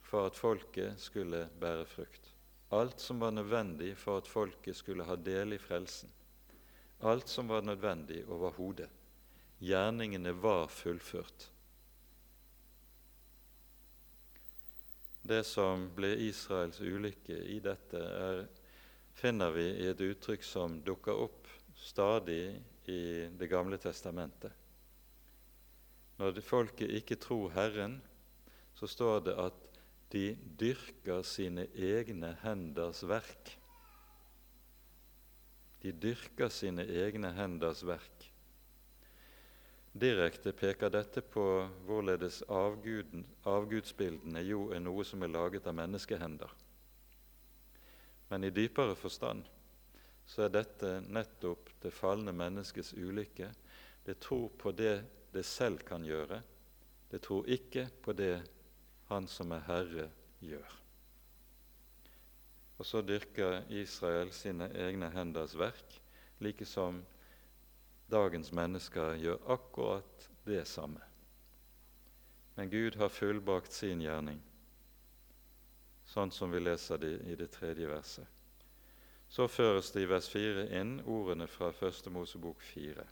[0.00, 2.25] for at folket skulle bære frukt.
[2.74, 6.10] Alt som var nødvendig for at folket skulle ha del i frelsen
[7.00, 8.88] alt som var nødvendig overhodet.
[9.58, 11.50] Gjerningene var fullført.
[15.26, 18.44] Det som ble Israels ulykke i dette, er,
[19.16, 22.56] finner vi i et uttrykk som dukker opp stadig
[22.86, 24.52] i Det gamle testamentet.
[26.16, 27.98] Når folket ikke tror Herren,
[28.74, 29.75] så står det at
[30.12, 33.56] de dyrker sine egne henders verk.
[35.82, 38.30] De dyrker sine egne henders verk.
[39.96, 41.42] Direkte peker dette på
[41.88, 46.50] hvorledes avguden, avgudsbildene jo er noe som er laget av menneskehender.
[48.28, 49.46] Men i dypere forstand
[50.26, 53.48] så er dette nettopp det falne menneskets ulykke.
[54.04, 54.98] Det tror på det
[55.32, 56.42] det selv kan gjøre.
[57.10, 58.34] Det tror ikke på det
[59.08, 60.08] Han som er Herre,
[60.40, 60.72] gjør.
[62.78, 66.00] Og så dyrker Israel sine egne henders verk,
[66.38, 67.00] like som
[68.10, 71.00] dagens mennesker gjør akkurat det samme.
[72.56, 74.38] Men Gud har fullbakt sin gjerning,
[76.08, 78.26] sånn som vi leser det i det tredje verset.
[79.28, 83.06] Så føres det i vers 4 inn ordene fra Første Mosebok 4.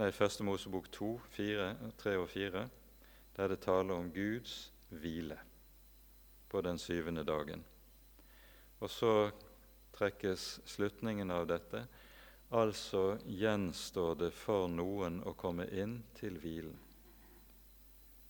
[0.00, 1.66] nei, Første Mosebok 2, 4,
[2.00, 2.64] 3 og 4,
[3.36, 5.38] der det taler om Guds hvile
[6.48, 7.64] på den syvende dagen.
[8.80, 9.30] Og så
[9.96, 11.84] trekkes slutningen av dette.
[12.52, 16.76] Altså gjenstår det for noen å komme inn til hvilen.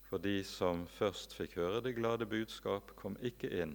[0.07, 3.75] For de som først fikk høre det glade budskap, kom ikke inn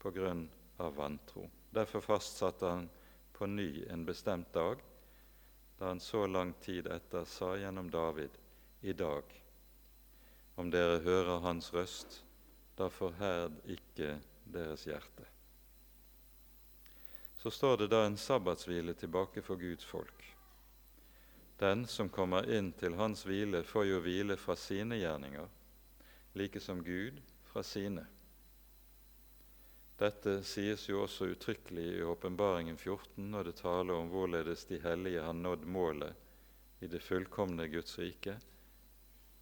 [0.00, 0.46] på grunn
[0.80, 1.44] av vantro.
[1.70, 2.88] Derfor fastsatte han
[3.36, 4.80] på ny en bestemt dag,
[5.78, 8.40] da han så lang tid etter sa gjennom David
[8.80, 9.39] i dag
[10.60, 12.20] om dere hører hans røst,
[12.76, 15.24] da forherd ikke deres hjerte.
[17.40, 20.26] Så står det da en sabbatshvile tilbake for Guds folk.
[21.60, 25.48] Den som kommer inn til hans hvile, får jo hvile fra sine gjerninger,
[26.36, 28.04] like som Gud fra sine.
[30.00, 35.24] Dette sies jo også uttrykkelig i Åpenbaringen 14 når det taler om hvorledes de hellige
[35.24, 38.38] har nådd målet i det fullkomne Guds rike.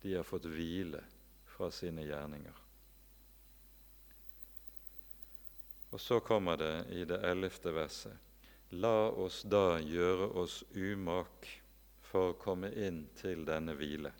[0.02, 1.02] De har fått hvile
[1.44, 2.64] fra sine gjerninger.
[5.90, 8.12] Og så kommer det i det ellevte verset.
[8.70, 11.48] La oss da gjøre oss umak
[12.04, 14.12] for å komme inn til denne hvile,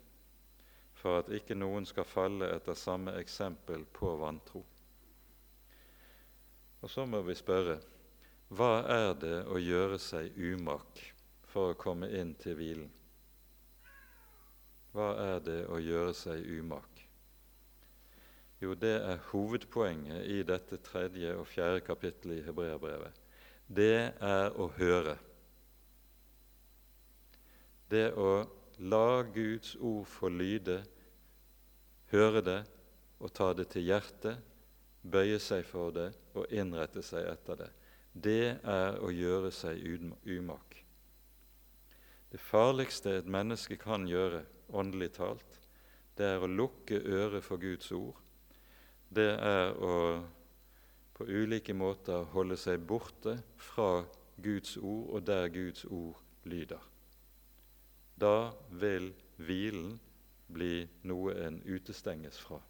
[0.97, 4.63] for at ikke noen skal falle etter samme eksempel på vantro.
[6.81, 7.77] Og så må vi spørre
[8.49, 11.03] hva er det å gjøre seg umak
[11.51, 12.89] for å komme inn til hvilen?
[14.93, 17.03] Hva er det å gjøre seg umak?
[18.59, 23.15] Jo, det er hovedpoenget i dette tredje og fjerde kapittelet i Hebreabrevet.
[23.67, 25.15] Det er å høre.
[27.89, 28.31] Det å
[28.79, 30.81] la Guds ord få lyde,
[32.11, 32.59] høre det
[33.19, 34.43] og ta det til hjertet
[35.01, 37.69] bøye seg for det og innrette seg etter det.
[38.13, 39.79] Det er å gjøre seg
[40.25, 40.75] umak.
[42.29, 44.43] Det farligste et menneske kan gjøre,
[44.73, 45.59] åndelig talt,
[46.17, 48.17] det er å lukke øret for Guds ord.
[49.09, 49.95] Det er å
[51.19, 54.05] på ulike måter holde seg borte fra
[54.39, 56.15] Guds ord og der Guds ord
[56.47, 56.79] lyder.
[58.15, 59.97] Da vil hvilen
[60.47, 62.61] bli noe en utestenges fra.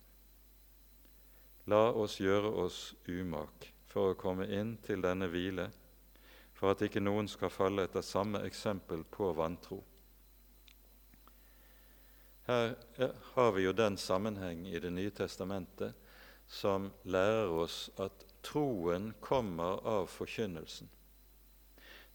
[1.70, 5.68] La oss gjøre oss umak for å komme inn til denne hvile,
[6.58, 9.78] for at ikke noen skal falle etter samme eksempel på vantro.
[12.50, 12.76] Her
[13.34, 15.94] har vi jo den sammenheng i Det nye testamentet
[16.48, 20.90] som lærer oss at troen kommer av forkynnelsen.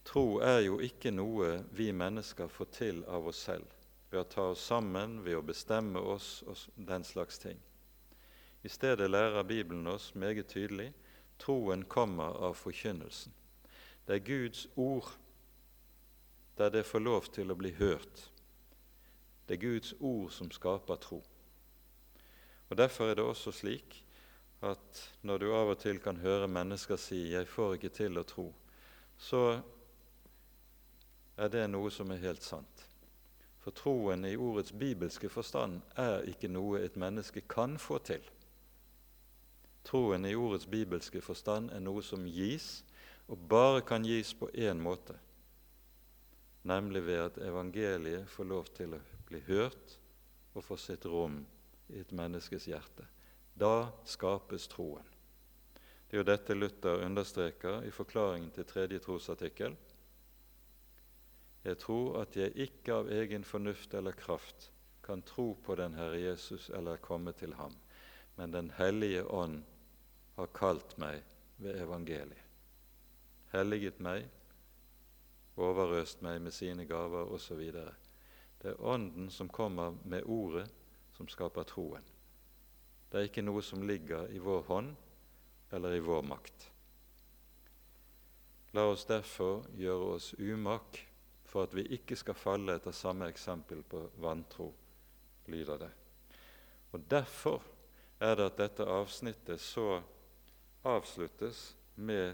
[0.03, 3.71] Tro er jo ikke noe vi mennesker får til av oss selv
[4.11, 7.63] ved å ta oss sammen, ved å bestemme oss og den slags ting.
[8.63, 10.91] I stedet lærer Bibelen oss meget tydelig
[11.39, 13.31] troen kommer av forkynnelsen.
[14.03, 15.15] Det er Guds ord
[16.59, 18.34] der det får lov til å bli hørt.
[19.47, 21.23] Det er Guds ord som skaper tro.
[22.69, 24.01] Og Derfor er det også slik
[24.61, 28.23] at når du av og til kan høre mennesker si 'jeg får ikke til å
[28.23, 28.53] tro',
[29.17, 29.61] så
[31.37, 32.89] er det noe som er helt sant.
[33.59, 38.21] For troen i ordets bibelske forstand er ikke noe et menneske kan få til.
[39.83, 42.83] Troen i ordets bibelske forstand er noe som gis,
[43.27, 45.17] og bare kan gis på én måte,
[46.63, 49.97] nemlig ved at evangeliet får lov til å bli hørt
[50.53, 51.41] og få sitt rom
[51.93, 53.05] i et menneskes hjerte.
[53.55, 55.05] Da skapes troen.
[56.05, 59.75] Det er jo dette Luther understreker i forklaringen til tredje trosartikkel.
[61.65, 64.69] Jeg tror at jeg ikke av egen fornuft eller kraft
[65.05, 67.73] kan tro på den Herre Jesus eller komme til ham,
[68.35, 69.63] men Den hellige ånd
[70.35, 71.23] har kalt meg
[71.57, 72.41] ved evangeliet.
[73.53, 74.25] Helliget meg,
[75.55, 77.61] overøst meg med sine gaver osv.
[78.65, 80.65] Det er Ånden som kommer med Ordet,
[81.13, 82.01] som skaper troen.
[83.11, 84.95] Det er ikke noe som ligger i vår hånd
[85.77, 86.65] eller i vår makt.
[88.73, 90.97] La oss derfor gjøre oss umak
[91.45, 94.71] for at vi ikke skal falle etter samme eksempel på vantro,
[95.45, 95.91] lyder det.
[96.97, 97.61] Og Derfor
[98.17, 99.99] er det at dette avsnittet så
[100.81, 102.33] avsluttes med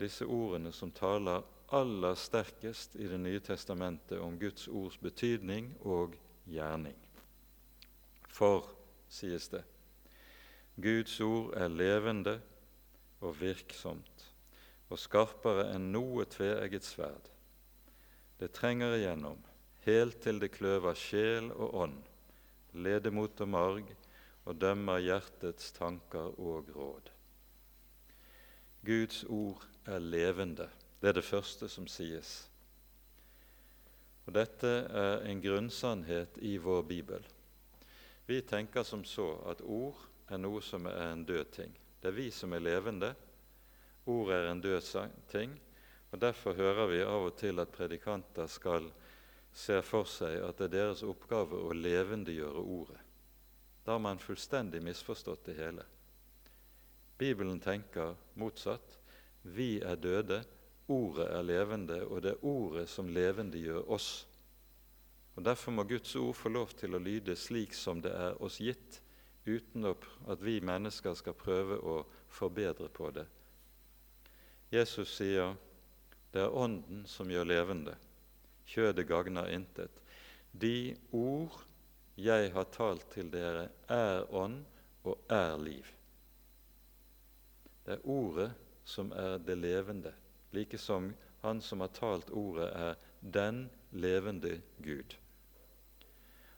[0.00, 6.16] disse ordene som taler aller sterkest i Det nye testamentet om Guds ords betydning og
[6.44, 6.96] gjerning.
[8.28, 8.68] For,
[9.08, 9.62] sies det,
[10.76, 12.38] Guds ord er levende
[13.20, 14.26] og virksomt
[14.92, 17.30] og skarpere enn noe tveegget sverd.
[18.40, 19.40] Det trenger igjennom
[19.86, 21.98] helt til det kløver sjel og ånd,
[22.72, 23.88] ledemot og marg,
[24.44, 27.10] og dømmer hjertets tanker og råd.
[28.82, 30.66] Guds ord er levende.
[31.02, 32.28] Det er det første som sies.
[34.22, 37.24] Og Dette er en grunnsannhet i vår bibel.
[38.28, 39.98] Vi tenker som så at ord
[40.30, 41.74] er noe som er en død ting.
[41.98, 43.10] Det er vi som er levende.
[44.06, 45.58] Ord er en død ting.
[46.12, 48.86] og Derfor hører vi av og til at predikanter skal
[49.52, 53.02] se for seg at det er deres oppgave å levendegjøre ordet.
[53.82, 55.82] Da har man fullstendig misforstått det hele.
[57.18, 59.00] Bibelen tenker motsatt.
[59.42, 60.44] Vi er døde,
[60.92, 64.10] ordet er levende, og det er ordet som levendegjør oss.
[65.36, 68.60] Og Derfor må Guds ord få lov til å lyde slik som det er oss
[68.60, 69.00] gitt,
[69.46, 73.24] uten at vi mennesker skal prøve å forbedre på det.
[74.72, 75.56] Jesus sier
[76.32, 77.96] det er Ånden som gjør levende.
[78.64, 79.98] Kjødet gagner intet.
[80.52, 81.58] De ord
[82.16, 84.62] jeg har talt til dere, er ånd
[85.08, 85.88] og er liv.
[87.84, 88.50] Det er Ordet
[88.84, 90.12] som er det levende,
[90.52, 95.16] like som Han som har talt Ordet, er den levende Gud.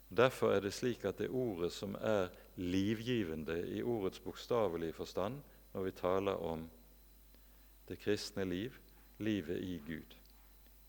[0.08, 5.40] Derfor er det slik at det Ordet som er livgivende i ordets bokstavelige forstand
[5.72, 6.68] når vi taler om
[7.88, 8.76] det kristne liv,
[9.18, 10.16] livet i Gud.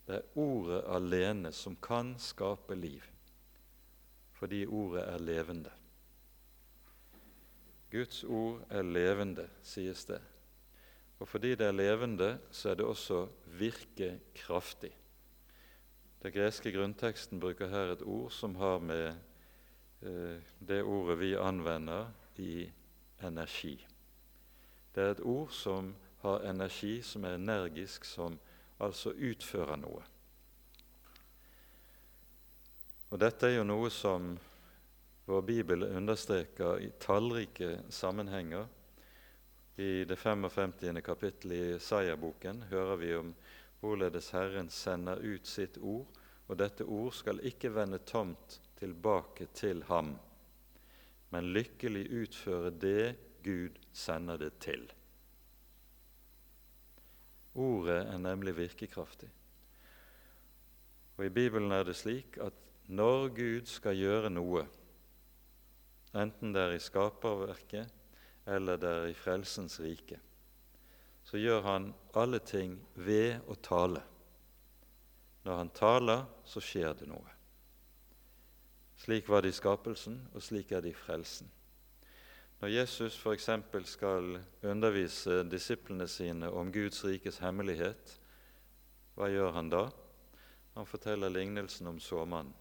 [0.08, 3.04] Det er Ordet alene som kan skape liv
[4.36, 5.72] fordi ordet er levende.
[7.92, 10.20] Guds ord er levende, sies det.
[11.20, 13.28] Og fordi det er levende, så er det også
[13.60, 14.92] virkekraftig.
[16.24, 19.14] Den greske grunnteksten bruker her et ord som har med
[20.02, 22.66] eh, det ordet vi anvender i
[23.24, 23.78] energi.
[24.96, 28.40] Det er et ord som har energi, som er energisk, som
[28.80, 30.04] altså utfører noe.
[33.14, 34.34] Og Dette er jo noe som
[35.26, 38.66] vår bibel understreker i tallrike sammenhenger.
[39.78, 41.02] I det 55.
[41.02, 43.34] kapittelet i Isaiah-boken hører vi om
[43.82, 46.08] hvorledes Herren sender ut sitt ord,
[46.48, 50.14] og dette ord skal ikke vende tomt tilbake til ham,
[51.36, 54.88] men lykkelig utføre det Gud sender det til.
[57.56, 59.30] Ordet er nemlig virkekraftig.
[61.18, 62.56] Og I Bibelen er det slik at
[62.88, 64.64] når Gud skal gjøre noe,
[66.16, 68.05] enten det er i skaperverket
[68.46, 70.20] eller det er i frelsens rike,
[71.26, 74.04] så gjør han alle ting ved å tale.
[75.46, 77.34] Når han taler, så skjer det noe.
[78.98, 81.50] Slik var det i skapelsen, og slik er det i frelsen.
[82.62, 83.50] Når Jesus f.eks.
[83.92, 88.16] skal undervise disiplene sine om Guds rikes hemmelighet,
[89.16, 89.84] hva gjør han da?
[90.76, 92.54] Han forteller lignelsen om såmannen.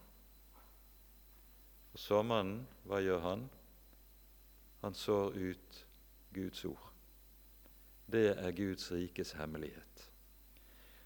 [1.95, 3.47] Og såmannen, hva gjør han?
[4.85, 5.85] Han sår ut
[6.29, 6.91] Guds ord.
[8.05, 10.03] Det er Guds rikes hemmelighet.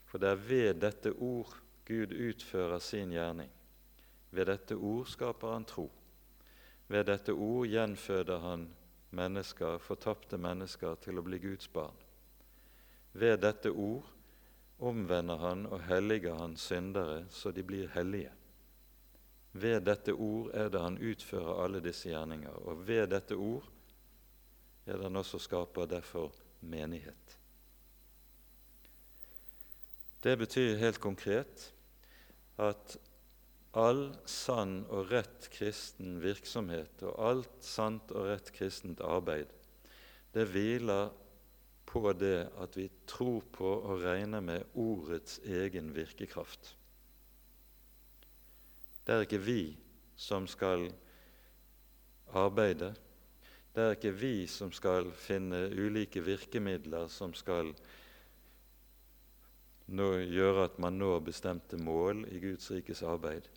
[0.03, 1.53] For det er ved dette ord
[1.87, 3.53] Gud utfører sin gjerning.
[4.35, 5.85] Ved dette ord skaper han tro.
[6.91, 8.67] Ved dette ord gjenføder han
[9.15, 11.95] mennesker, fortapte mennesker til å bli Guds barn.
[13.13, 14.11] Ved dette ord
[14.83, 18.35] omvender han og helliger han syndere så de blir hellige.
[19.51, 23.65] Ved dette ord er det han utfører alle disse gjerninger, og ved dette ord
[24.85, 27.37] er det han også skaper derfor menighet.
[30.23, 31.69] Det betyr helt konkret
[32.59, 32.97] at
[33.77, 39.51] all sann og rett kristen virksomhet og alt sant og rett kristent arbeid,
[40.33, 41.13] det hviler
[41.89, 46.75] på det at vi tror på og regner med ordets egen virkekraft.
[49.09, 49.77] Det er ikke vi
[50.13, 50.83] som skal
[52.37, 52.91] arbeide.
[53.73, 57.71] Det er ikke vi som skal finne ulike virkemidler som skal
[59.89, 63.49] gjøre at man når bestemte mål i Guds rikes arbeid.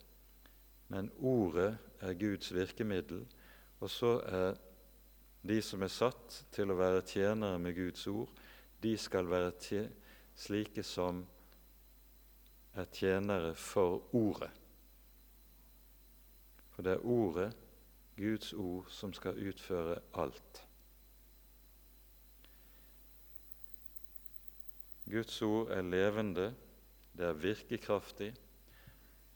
[0.89, 3.21] Men ordet er Guds virkemiddel,
[3.79, 4.57] og så er
[5.45, 8.33] de som er satt til å være tjenere med Guds ord,
[8.81, 9.85] de skal være
[10.33, 11.21] slike som
[12.73, 14.62] er tjenere for Ordet.
[16.73, 17.53] For det er Ordet,
[18.17, 20.63] Guds ord, som skal utføre alt.
[25.09, 26.55] Guds ord er levende,
[27.17, 28.33] det er virkekraftig,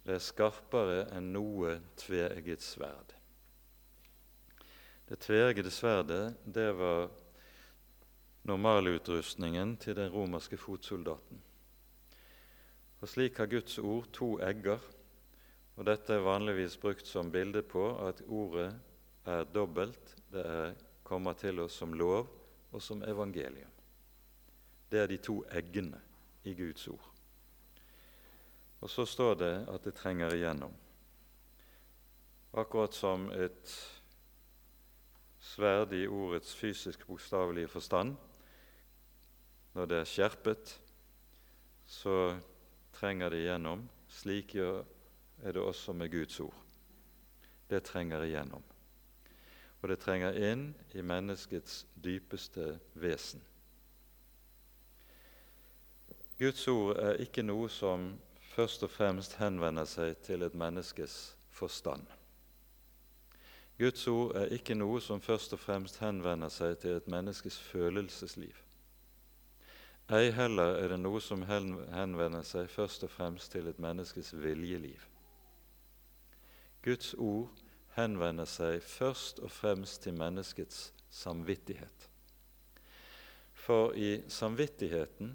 [0.05, 3.11] det er skarpere enn noe tveegget sverd.
[5.07, 7.09] Det tveeggede sverdet det var
[8.47, 11.41] normalutrustningen til den romerske fotsoldaten.
[13.01, 14.79] Og Slik har Guds ord to egger
[15.77, 18.71] og Dette er vanligvis brukt som bilde på at ordet
[19.29, 20.15] er dobbelt.
[20.33, 20.73] Det er,
[21.05, 22.25] kommer til oss som lov
[22.71, 23.69] og som evangelium.
[24.89, 25.99] Det er de to eggene
[26.43, 27.05] i Guds ord.
[28.81, 30.73] Og så står det at det trenger igjennom.
[32.57, 33.73] Akkurat som et
[35.39, 38.15] sverd i ordets fysisk bokstavelige forstand.
[39.73, 40.73] Når det er skjerpet,
[41.85, 42.37] så
[42.97, 43.85] trenger det igjennom.
[44.09, 44.55] Slik
[45.43, 46.55] er det også med Guds ord.
[47.69, 48.63] Det trenger igjennom.
[49.81, 53.43] Og det trenger inn i menneskets dypeste vesen.
[56.39, 58.11] Guds ord er ikke noe som
[58.53, 61.17] først og fremst henvender seg til et menneskes
[61.49, 62.05] forstand.
[63.77, 68.55] Guds ord er ikke noe som først og fremst henvender seg til et menneskes følelsesliv.
[70.07, 75.03] Ei heller er det noe som henvender seg først og fremst til et menneskes viljeliv.
[76.87, 77.49] Guds ord
[77.97, 82.05] henvender seg først og fremst til menneskets samvittighet.
[83.57, 85.33] For i samvittigheten,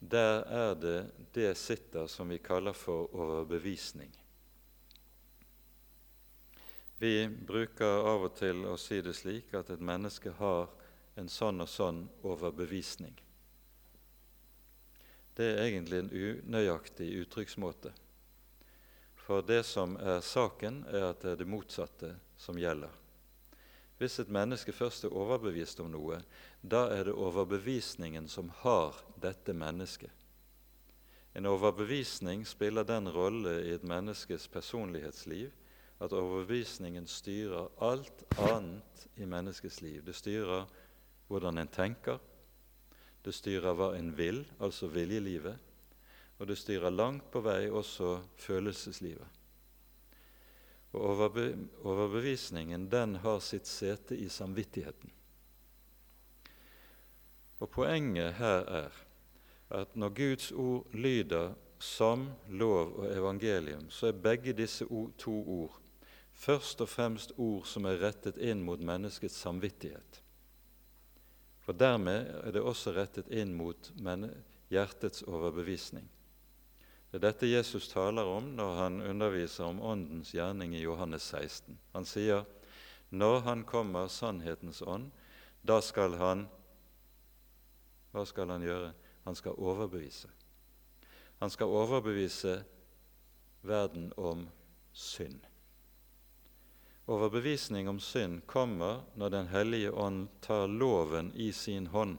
[0.00, 0.98] der er det
[1.34, 4.12] det sitter som vi kaller for overbevisning.
[6.98, 10.70] Vi bruker av og til å si det slik at et menneske har
[11.20, 13.18] en sånn og sånn overbevisning.
[15.36, 17.92] Det er egentlig en unøyaktig uttrykksmåte.
[19.24, 22.92] For det som er saken, er at det er det motsatte som gjelder.
[23.96, 26.18] Hvis et menneske først er overbevist om noe,
[26.60, 30.12] da er det overbevisningen som har dette mennesket.
[31.34, 35.50] En overbevisning spiller den rolle i et menneskes personlighetsliv
[36.04, 40.02] at overbevisningen styrer alt annet i menneskets liv.
[40.04, 40.68] Det styrer
[41.30, 42.18] hvordan en tenker,
[43.24, 45.56] det styrer hva en vil, altså viljelivet,
[46.38, 49.40] og det styrer langt på vei også følelseslivet.
[50.94, 51.46] Og overbe
[51.82, 55.10] Overbevisningen den har sitt sete i samvittigheten.
[57.58, 59.04] Og Poenget her er
[59.74, 64.86] at når Guds ord lyder som lov og evangelium, så er begge disse
[65.18, 65.80] to ord
[66.34, 70.20] først og fremst ord som er rettet inn mot menneskets samvittighet.
[71.64, 73.92] For dermed er det også rettet inn mot
[74.70, 76.08] hjertets overbevisning.
[77.14, 81.76] Det er dette Jesus taler om når han underviser om Åndens gjerning i Johannes 16.
[81.92, 82.40] Han sier
[83.14, 85.12] når han kommer sannhetens ånd,
[85.62, 86.42] da skal han
[88.10, 88.90] Hva skal han gjøre?
[89.28, 90.26] Han skal overbevise.
[91.38, 92.56] Han skal overbevise
[93.62, 94.48] verden om
[94.90, 95.38] synd.
[97.06, 102.18] Overbevisning om synd kommer når Den hellige ånd tar loven i sin hånd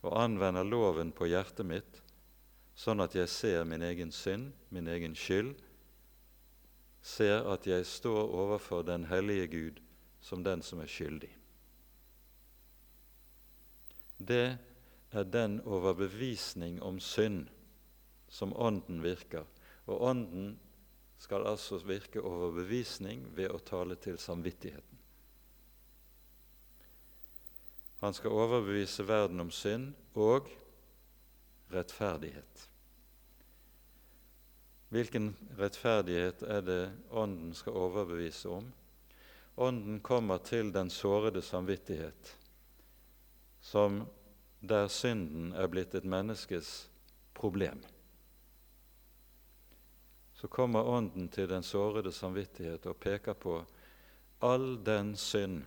[0.00, 2.01] og anvender loven på hjertet mitt,
[2.82, 5.54] sånn at jeg ser min egen synd, min egen skyld,
[7.02, 9.80] ser at jeg står overfor den hellige Gud
[10.22, 11.30] som den som er skyldig.
[14.22, 14.58] Det
[15.12, 17.48] er den overbevisning om synd
[18.30, 19.46] som Ånden virker.
[19.86, 20.54] Og Ånden
[21.18, 24.98] skal altså virke overbevisning ved å tale til samvittigheten.
[28.02, 30.48] Han skal overbevise verden om synd og
[31.70, 32.71] rettferdighet.
[34.92, 38.66] Hvilken rettferdighet er det Ånden skal overbevise om?
[39.56, 42.36] Ånden kommer til den sårede samvittighet,
[43.60, 44.02] som
[44.60, 46.90] der synden er blitt et menneskes
[47.32, 47.80] problem.
[50.36, 53.62] Så kommer Ånden til den sårede samvittighet og peker på
[54.44, 55.62] all den synd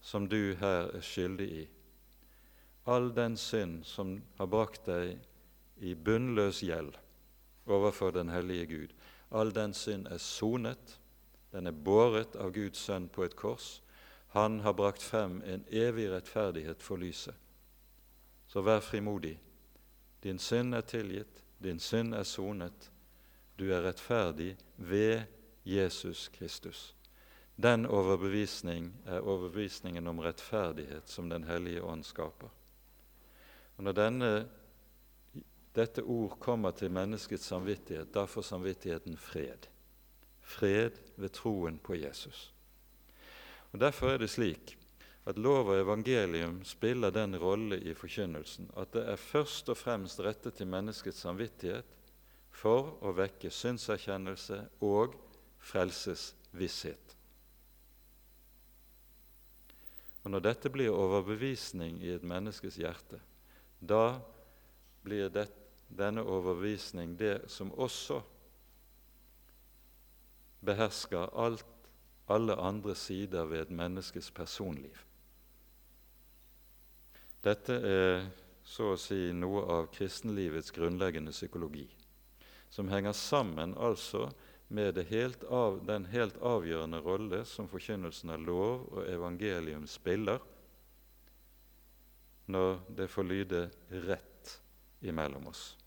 [0.00, 1.66] som du her er skyldig i,
[2.86, 5.20] all den synd som har brakt deg
[5.78, 6.98] i bunnløs gjeld
[7.68, 8.94] overfor den hellige Gud.
[9.30, 11.00] All den synd er sonet,
[11.52, 13.82] den er båret av Guds sønn på et kors.
[14.36, 17.34] Han har brakt frem en evig rettferdighet for lyset.
[18.48, 19.38] Så vær frimodig.
[20.22, 22.90] Din synd er tilgitt, din synd er sonet,
[23.58, 25.22] du er rettferdig ved
[25.64, 26.94] Jesus Kristus.
[27.56, 32.48] Den overbevisning er overbevisningen om rettferdighet som Den hellige ånd skaper.
[33.76, 34.48] Og Når denne,
[35.78, 39.68] dette ord kommer til menneskets samvittighet, da får samvittigheten fred.
[40.42, 42.48] Fred ved troen på Jesus.
[43.72, 44.74] Og Derfor er det slik
[45.28, 50.20] at lov og evangelium spiller den rolle i forkynnelsen at det er først og fremst
[50.24, 51.84] rettet til menneskets samvittighet,
[52.58, 55.14] for å vekke synserkjennelse og
[55.62, 57.14] frelsesvisshet.
[60.24, 63.20] Og Når dette blir overbevisning i et menneskes hjerte,
[63.78, 64.18] da
[65.06, 65.46] blir det,
[65.88, 68.20] denne overbevisning det som også
[70.64, 71.64] behersker alt,
[72.28, 74.96] alle andre sider ved et menneskes personliv.
[77.44, 78.26] Dette er
[78.68, 81.88] så å si noe av kristenlivets grunnleggende psykologi.
[82.70, 84.28] som henger sammen altså
[84.68, 90.38] med helt av, den helt avgjørende rolle som forkynnelsen av lov og evangelium spiller
[92.46, 93.70] når det får lyde
[94.04, 94.60] rett
[95.00, 95.77] imellom oss.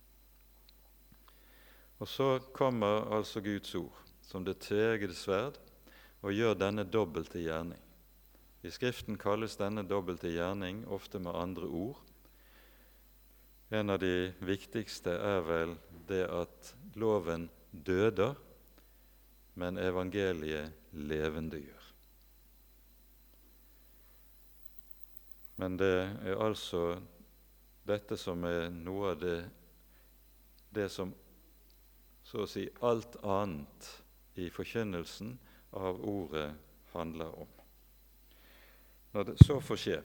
[2.01, 5.59] Og så kommer altså Guds ord som det tvegede sverd
[6.21, 7.81] og gjør denne dobbelte gjerning.
[8.65, 12.01] I Skriften kalles denne dobbelte gjerning ofte med andre ord.
[13.69, 15.75] En av de viktigste er vel
[16.09, 18.33] det at loven døder,
[19.53, 21.87] men evangeliet levendegjør.
[25.61, 25.95] Men det
[26.25, 26.95] er altså
[27.85, 29.39] dette som er noe av det,
[30.73, 31.13] det som
[32.31, 33.87] så å si alt annet
[34.39, 35.33] i forkynnelsen
[35.75, 36.47] av ordet
[36.93, 37.49] handler om.
[39.11, 39.97] Når det så får skje,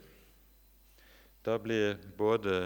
[1.47, 2.57] da blir både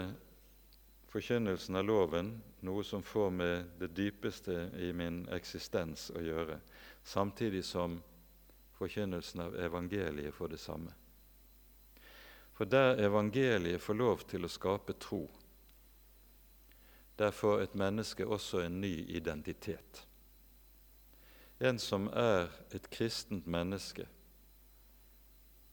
[1.13, 2.31] forkynnelsen av loven
[2.65, 6.57] noe som får med det dypeste i min eksistens å gjøre,
[7.03, 7.99] samtidig som
[8.79, 10.95] forkynnelsen av evangeliet får det samme.
[12.57, 15.27] For der evangeliet får lov til å skape tro,
[17.21, 20.07] der får et menneske også en ny identitet.
[21.61, 24.07] En som er et kristent menneske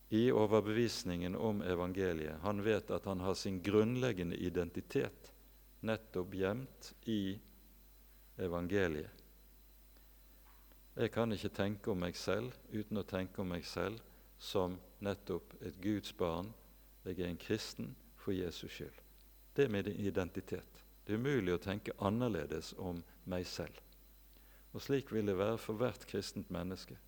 [0.09, 5.33] i overbevisningen om evangeliet, han vet at han har sin grunnleggende identitet
[5.81, 7.39] nettopp gjemt i
[8.37, 9.25] evangeliet.
[10.99, 14.03] Jeg kan ikke tenke om meg selv uten å tenke om meg selv
[14.39, 16.51] som nettopp et Guds barn.
[17.07, 19.01] Jeg er en kristen for Jesus skyld.
[19.57, 20.78] Det er min identitet.
[21.09, 22.99] Det er umulig å tenke annerledes om
[23.33, 23.73] meg selv.
[24.77, 26.99] Og slik vil det være for hvert kristent menneske.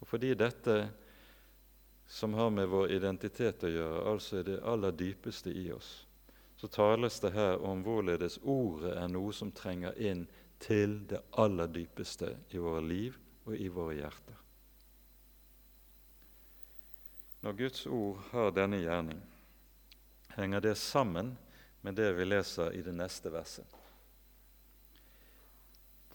[0.00, 0.76] Og fordi dette
[2.08, 5.90] som har med vår identitet å gjøre, altså er det aller dypeste i oss,
[6.56, 10.22] så tales det her om hvorledes ordet er noe som trenger inn
[10.64, 14.38] til det aller dypeste i våre liv og i våre hjerter.
[17.44, 19.20] Når Guds ord har denne gjerning,
[20.40, 21.34] henger det sammen
[21.82, 23.78] med det vi leser i det neste verset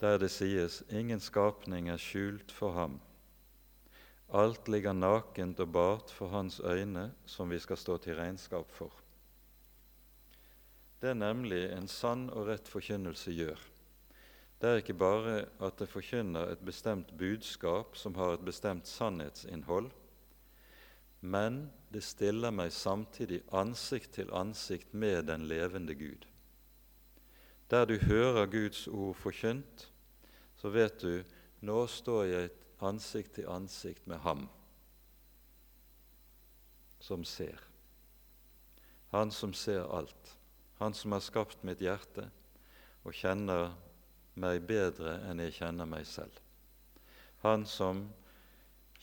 [0.03, 2.99] der det sies 'ingen skapning er skjult for ham'.
[4.34, 8.91] Alt ligger nakent og bart for hans øyne, som vi skal stå til regnskap for.
[11.01, 13.59] Det er nemlig en sann og rett forkynnelse gjør.
[14.61, 19.91] Det er ikke bare at det forkynner et bestemt budskap som har et bestemt sannhetsinnhold,
[21.22, 26.25] men det stiller meg samtidig ansikt til ansikt med den levende Gud.
[27.69, 29.91] Der du hører Guds ord forkynt,
[30.57, 31.23] så vet du
[31.61, 32.51] nå står jeg
[32.83, 34.47] ansikt til ansikt med ham
[37.03, 37.59] som ser.
[39.11, 40.37] Han som ser alt.
[40.79, 42.29] Han som har skapt mitt hjerte
[43.03, 43.73] og kjenner
[44.39, 46.33] meg bedre enn jeg kjenner meg selv.
[47.43, 48.05] Han som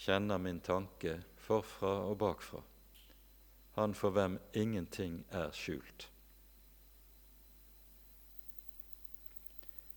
[0.00, 2.62] kjenner min tanke forfra og bakfra.
[3.80, 6.10] Han for hvem ingenting er skjult.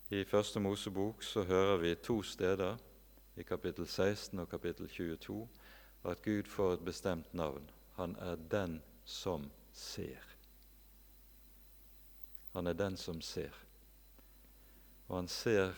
[0.10, 2.78] I Første Mosebok så hører vi to steder,
[3.36, 5.50] i kapittel 16 og kapittel 22,
[6.06, 7.70] at Gud får et bestemt navn.
[7.96, 10.24] Han er den som ser.
[12.54, 13.52] Han er den som ser.
[15.08, 15.76] Og han ser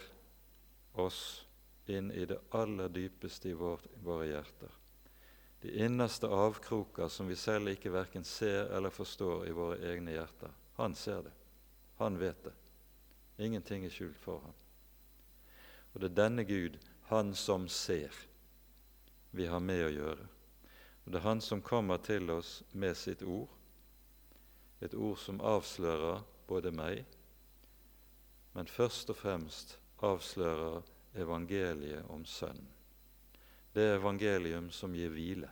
[0.94, 1.48] oss
[1.88, 4.85] inn i det aller dypeste i vår, våre hjerter.
[5.66, 10.52] De innerste avkroker som vi selv ikke verken ser eller forstår i våre egne hjerter.
[10.78, 11.32] Han ser det.
[11.98, 12.52] Han vet det.
[13.42, 14.54] Ingenting er skjult for ham.
[15.94, 16.78] Og det er denne Gud,
[17.10, 18.14] Han som ser,
[19.32, 20.28] vi har med å gjøre.
[21.06, 23.50] Og Det er Han som kommer til oss med sitt ord,
[24.86, 27.06] et ord som avslører både meg,
[28.54, 30.86] men først og fremst avslører
[31.18, 32.75] evangeliet om Sønnen.
[33.76, 35.50] Det evangelium som gir hvile.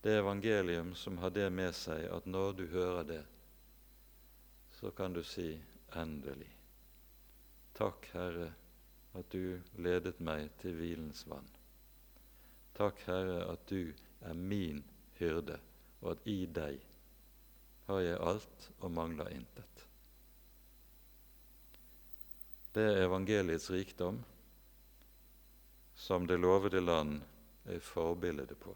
[0.00, 3.22] Det evangelium som har det med seg at når du hører det,
[4.78, 5.48] så kan du si
[5.98, 6.46] endelig.
[7.74, 8.52] Takk, Herre,
[9.18, 11.50] at du ledet meg til hvilens vann.
[12.78, 13.90] Takk, Herre, at du
[14.22, 14.84] er min
[15.18, 15.58] hyrde,
[16.04, 16.78] og at i deg
[17.90, 19.84] har jeg alt og mangler intet.
[22.70, 24.22] Det er evangeliets rikdom
[25.96, 27.20] som det lovede land
[27.64, 28.74] er forbildet på.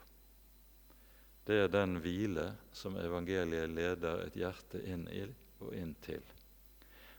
[1.44, 5.24] Det er den hvile som evangeliet leder et hjerte inn i
[5.60, 6.22] og inn til.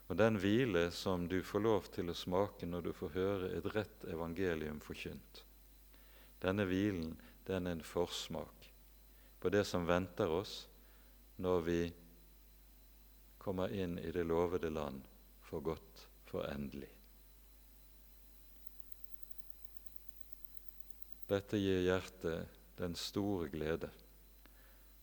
[0.10, 3.68] Og den hvile som du får lov til å smake når du får høre et
[3.76, 5.44] rett evangelium forkynt.
[6.42, 7.14] Denne hvilen
[7.48, 8.68] den er en forsmak
[9.42, 10.56] på det som venter oss
[11.42, 11.82] når vi
[13.42, 15.02] kommer inn i det lovede land
[15.48, 17.01] for godt for endelig.
[21.32, 23.88] Dette gir hjertet den store glede.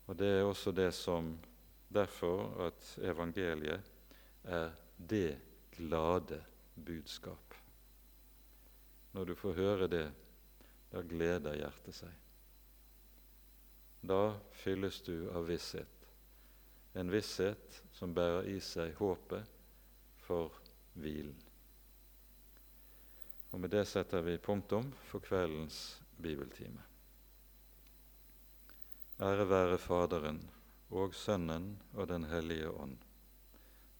[0.08, 1.30] Og det er også det som
[1.88, 3.86] derfor at evangeliet
[4.44, 5.38] er det
[5.72, 6.42] glade
[6.74, 7.54] budskap.
[9.12, 10.06] Når du får høre det,
[10.92, 12.12] da gleder hjertet seg.
[14.04, 16.08] Da fylles du av visshet,
[16.92, 19.48] en visshet som bærer i seg håpet
[20.26, 20.52] for
[20.92, 21.36] hvilen.
[23.52, 26.82] Og Med det setter vi punktum for kveldens bibeltime.
[29.20, 30.40] Ære være Faderen
[30.90, 32.98] og Sønnen og Den hellige ånd,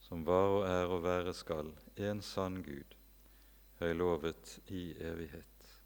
[0.01, 2.95] som var og er og være skal, en sann Gud,
[3.81, 5.79] høylovet i evighet.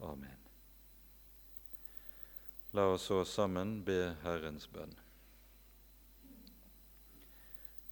[0.00, 0.38] Amen.
[2.72, 4.92] La oss så sammen be Herrens bønn.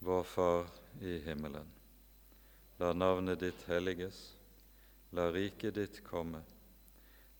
[0.04, 0.68] Vår Far
[1.00, 1.70] i himmelen.
[2.78, 4.36] La navnet ditt helliges.
[5.16, 6.42] La riket ditt komme.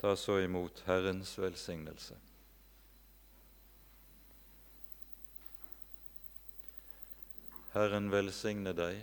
[0.00, 2.16] Ta så imot Herrens velsignelse.
[7.76, 9.02] Herren velsigne deg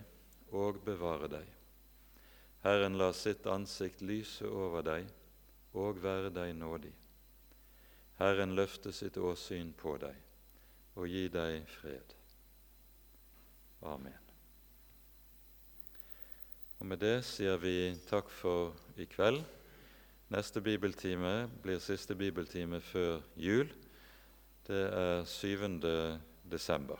[0.53, 1.49] og bevare deg.
[2.63, 5.09] Herren la sitt ansikt lyse over deg
[5.77, 6.93] og være deg nådig.
[8.17, 10.17] Herren løfte sitt åsyn på deg
[10.95, 12.13] og gi deg fred.
[13.83, 14.21] Amen.
[16.79, 19.43] Og Med det sier vi takk for i kveld.
[20.33, 23.67] Neste bibeltime blir siste bibeltime før jul.
[24.65, 25.77] Det er 7.
[26.49, 26.97] desember,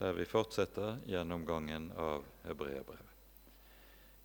[0.00, 3.12] der vi fortsetter gjennomgangen av hebreerbrevet.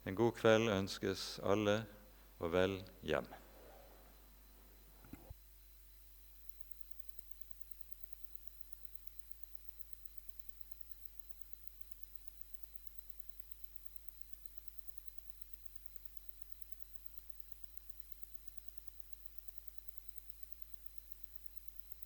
[0.09, 1.83] En god kveld ønskes alle,
[2.41, 3.29] og vel hjem.